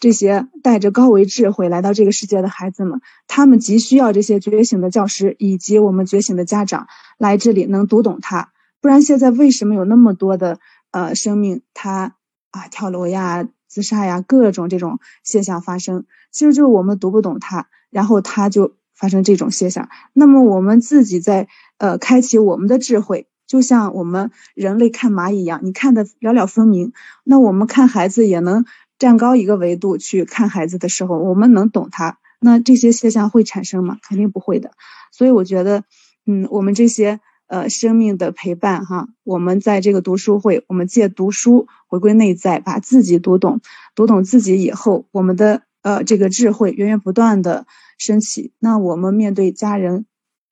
[0.00, 6.86] 这些带着高维智慧来到这个世界的孩子们，他们急需要这些觉醒的教师以及我们觉醒的家长
[7.18, 10.58] 来这里能读懂他，不然现在为什么有那么多的
[10.90, 12.16] 呃生命他
[12.50, 19.90] 啊跳楼呀、自杀呀各种这种现象发生，其实就是我们读不懂他，然后他就发生这种现象。
[20.14, 23.28] 那么我们自己在呃开启我们的智慧。
[23.46, 26.92] 就像我们人类看蚂蚁一样，你看的了了分明。
[27.24, 28.64] 那我们看孩子也能
[28.98, 32.18] 站高一个维度去看孩子的时候，我们能懂他。
[32.40, 33.98] 那这些现象会产生吗？
[34.08, 34.70] 肯定不会的。
[35.12, 35.84] 所以我觉得，
[36.26, 43.60] 嗯，我们这些呃生命的陪伴哈，我们在这个读书会，我们借读书回归内在，把自己读懂，
[43.94, 47.66] 读懂自己以后，我们的呃这个智慧源源不断的
[47.98, 48.52] 升起。
[48.58, 50.06] 那我们面对家人。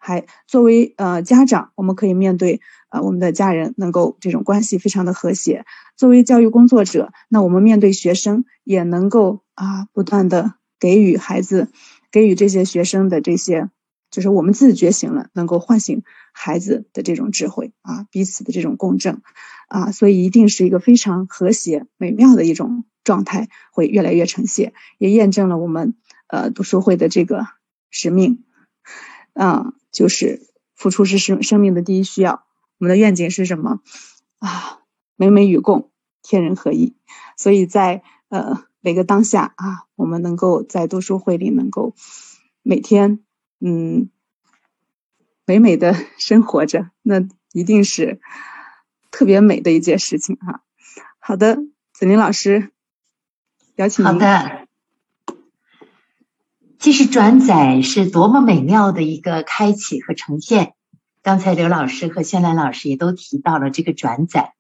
[0.05, 2.61] 还作为呃家长，我们可以面对
[2.93, 5.65] 呃我们的家人，能够这种关系非常的和谐。
[5.97, 11.71] 作为教育工作者，那我们面对学生也能够啊不断的给予孩子，
[12.11, 13.71] 给予这些学生的这些，
[14.11, 19.23] 就是我们自觉醒了，能够唤醒孩子的这种智慧啊，彼此的这种共振
[19.69, 25.95] 啊，所以一定是一个非常和谐美妙的一种状态，会越来越呈现，也验证了我们
[26.27, 27.47] 呃读书会的这个
[27.91, 28.45] 使命
[29.33, 29.73] 啊。
[29.93, 32.45] 就是付出是生生命的第一需要。
[32.83, 33.79] 我们的愿景是什么
[34.41, 34.81] 啊？
[35.15, 36.97] 美美与共，天人合一。
[37.37, 41.95] 所以在呃每个当下啊，我们能够在读书会里能够
[42.61, 43.21] 每天
[43.61, 44.11] 嗯
[45.47, 47.21] 美美的生活着，那
[47.53, 48.21] 一定是
[49.13, 50.65] 特别美的一件事情哈。
[51.21, 51.59] 好的，
[51.93, 52.73] 子林老师，
[53.77, 54.13] 邀请您。
[54.13, 54.67] 好的。
[56.81, 60.75] 其实转载是多么美妙的一个开启和呈现。
[61.23, 64.55] 刚才刘老师和轩兰老师也都提到了这个转载，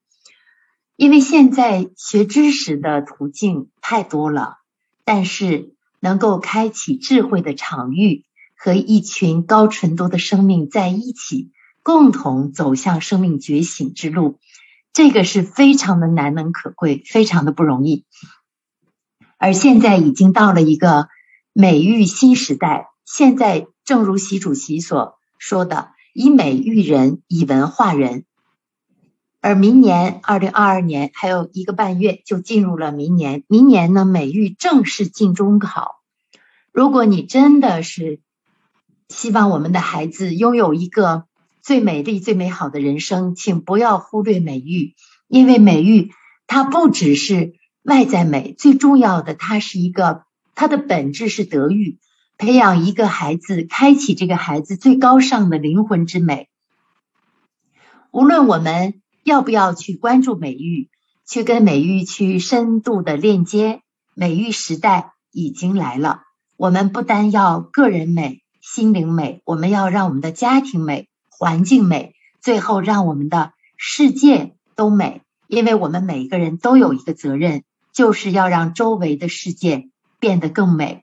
[0.96, 4.58] 因为现在学知识的途径太多了，
[5.04, 8.24] 但是能够开启智慧的场域，
[8.56, 11.50] 和一群高纯度的生命在一起，
[11.82, 14.38] 共同走向生命觉醒之路，
[14.92, 18.04] 这个是非常的难能可贵，非常的不容易。
[19.36, 21.08] 而现在已经到了一个。
[21.54, 28.24] 美育新时代，现在正如习主席所说的，以美育人，以文化人。
[29.40, 36.00] 而明年二零二二年还有一个半月就进入了明年，明年呢，美育正式进中考。
[36.70, 38.20] 如果你真的是
[39.08, 41.24] 希望我们的孩子拥有一个
[41.60, 44.94] 最美丽、最美好的人生，请不要忽略美育，
[45.28, 46.12] 因为美育
[46.46, 50.24] 它不只是外在美，最重要的，它是一个。
[50.54, 51.98] 它的本质是德育，
[52.38, 56.48] 培养一个孩子，开启这个孩子最高尚的灵魂之美。
[58.10, 60.90] 无论我们要不要去关注美育，
[61.26, 63.80] 去跟美育去深度的链接，
[64.14, 66.22] 美育时代已经来了。
[66.56, 75.22] 我们不单要个人美、心灵美，我们要让我们的家庭美、环境美，最后让我们的世界都美。
[75.46, 77.62] 因为我们每一个人都有一个责任，
[77.92, 79.88] 就是要让周围的世界。
[80.22, 81.01] 变得更美。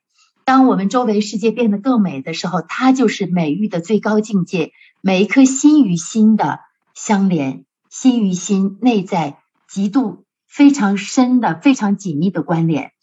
[0.50, 4.72] 当我们周围世界变得更美的时候，它就是美育的最高境界。
[5.00, 6.62] 每一颗心与心的
[6.96, 9.38] 相连，心与心内在
[9.68, 12.94] 极度非常深的、非常紧密的关联。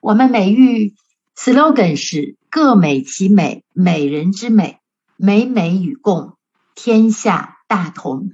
[0.00, 0.96] 我们美育
[1.36, 4.80] slogan 是“各美其美，美人之美，
[5.16, 6.36] 美美与共，
[6.74, 8.32] 天下大同”。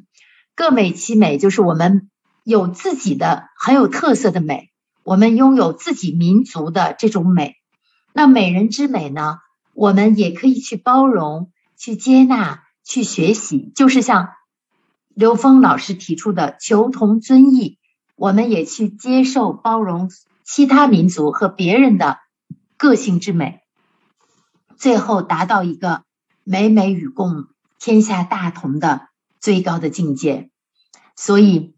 [0.56, 2.08] 各美其美，就是我们
[2.44, 4.70] 有自己的很有特色的美。
[5.02, 7.56] 我们拥有自己民族的这种美，
[8.16, 9.38] 那美人之美呢？
[9.74, 14.28] 我们也可以去包容、去接纳、去学习，就是像
[15.14, 17.76] 刘峰老师提出的“求同尊异”，
[18.14, 20.12] 我们也去接受、包容
[20.44, 22.20] 其他民族和别人的
[22.76, 23.62] 个性之美，
[24.76, 26.04] 最后达到一个
[26.44, 27.46] 美美与共、
[27.80, 29.08] 天下大同的
[29.40, 30.50] 最高的境界。
[31.16, 31.74] 所以，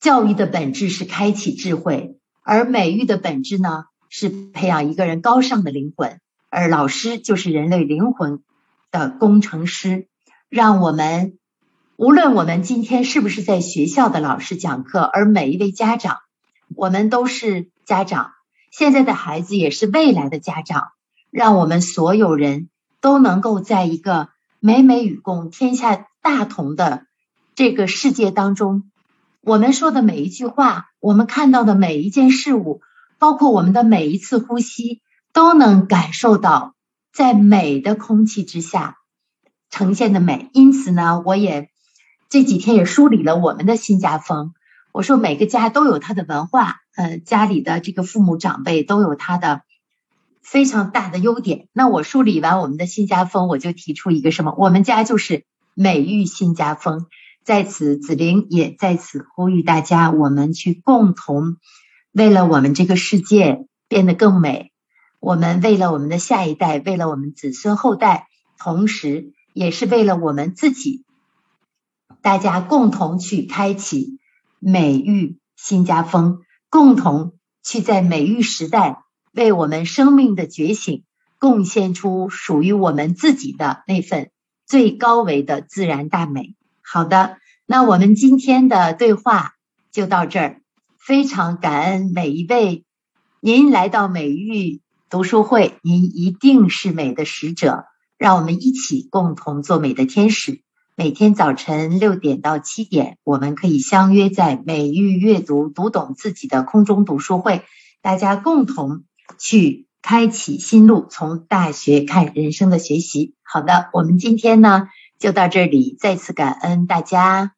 [0.00, 2.18] 教育的本质是开启智慧。
[2.42, 3.84] 而美育的本质呢，
[4.14, 8.42] 是培养一个人高尚的灵魂，而老师就是人类灵魂
[8.90, 10.06] 的工程师，
[10.50, 11.38] 让我们
[11.96, 16.18] 无论我们今天是不是在学校的老师讲课，而每一位家长，
[16.76, 18.32] 我们都是家长，
[18.70, 20.88] 现在的孩子也是未来的家长，
[21.30, 22.68] 让我们所有人
[23.00, 24.28] 都能够在一个
[24.60, 27.06] 美美与共、天下大同的
[27.54, 28.90] 这个世界当中，
[29.40, 32.82] 我们说的每一句话，我们看到的每一件事物，
[33.22, 35.00] 包括我们的每一次呼吸，
[35.32, 36.74] 都能感受到
[37.12, 38.96] 在美的空气之下
[39.70, 40.50] 呈现的美。
[40.52, 41.70] 因此呢，我也。
[42.28, 44.54] 这几天也梳理了我们的新家风。
[44.90, 49.60] 我说每个家都有它的文化，呃，家里的这个父母长辈都有他的
[50.42, 51.68] 非常大的优点。
[51.72, 54.52] 那我梳理完我们的新家风，我就提出一个什么？
[54.58, 55.44] 我们家就是
[55.74, 57.06] 美育新家风。
[57.44, 61.58] 在此，子玲也在此呼吁大家，我们去共同
[62.12, 64.70] 为了我们这个世界变得更美，
[65.18, 71.04] 我们为了我们的下一代，为了我们子孙后代，同时也是为了我们自己。
[72.20, 74.18] 大家共同去开启
[74.58, 76.40] 美育新家风，
[76.70, 77.32] 共同
[77.64, 79.02] 去在美育时代
[79.32, 81.04] 为我们生命的觉醒
[81.38, 84.30] 贡献出属于我们自己的那份
[84.66, 86.54] 最高维的自然大美。
[86.82, 89.54] 好的，那我们今天的对话
[89.90, 90.61] 就到这儿，
[91.04, 92.84] 非常感恩每一位
[93.40, 94.80] 您来到美育
[95.10, 97.86] 读书会，您一定是美的使者，
[98.18, 100.62] 让我们一起共同做美的天使。
[100.94, 107.64] 每天早晨六点到七点，我们可以相约在美育阅读、读懂自己的空中读书会，
[108.00, 109.02] 大家共同
[109.40, 113.34] 去开启新路，从大学看人生的学习。
[113.42, 114.86] 好的，我们今天呢
[115.18, 117.54] 就到这里，再次感恩大家，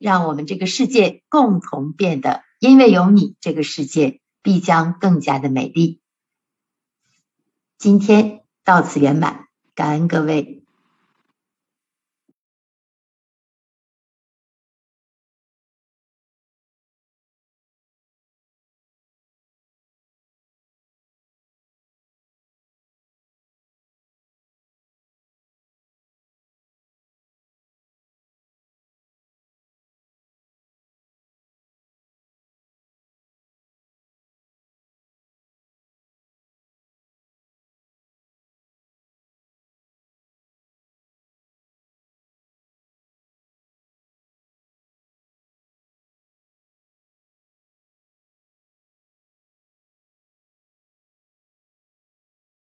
[0.00, 6.02] 让我们这个世界共同变得，因为有你，这个世界必将更加的美丽。
[7.78, 10.59] 今天到此圆满，感恩各位。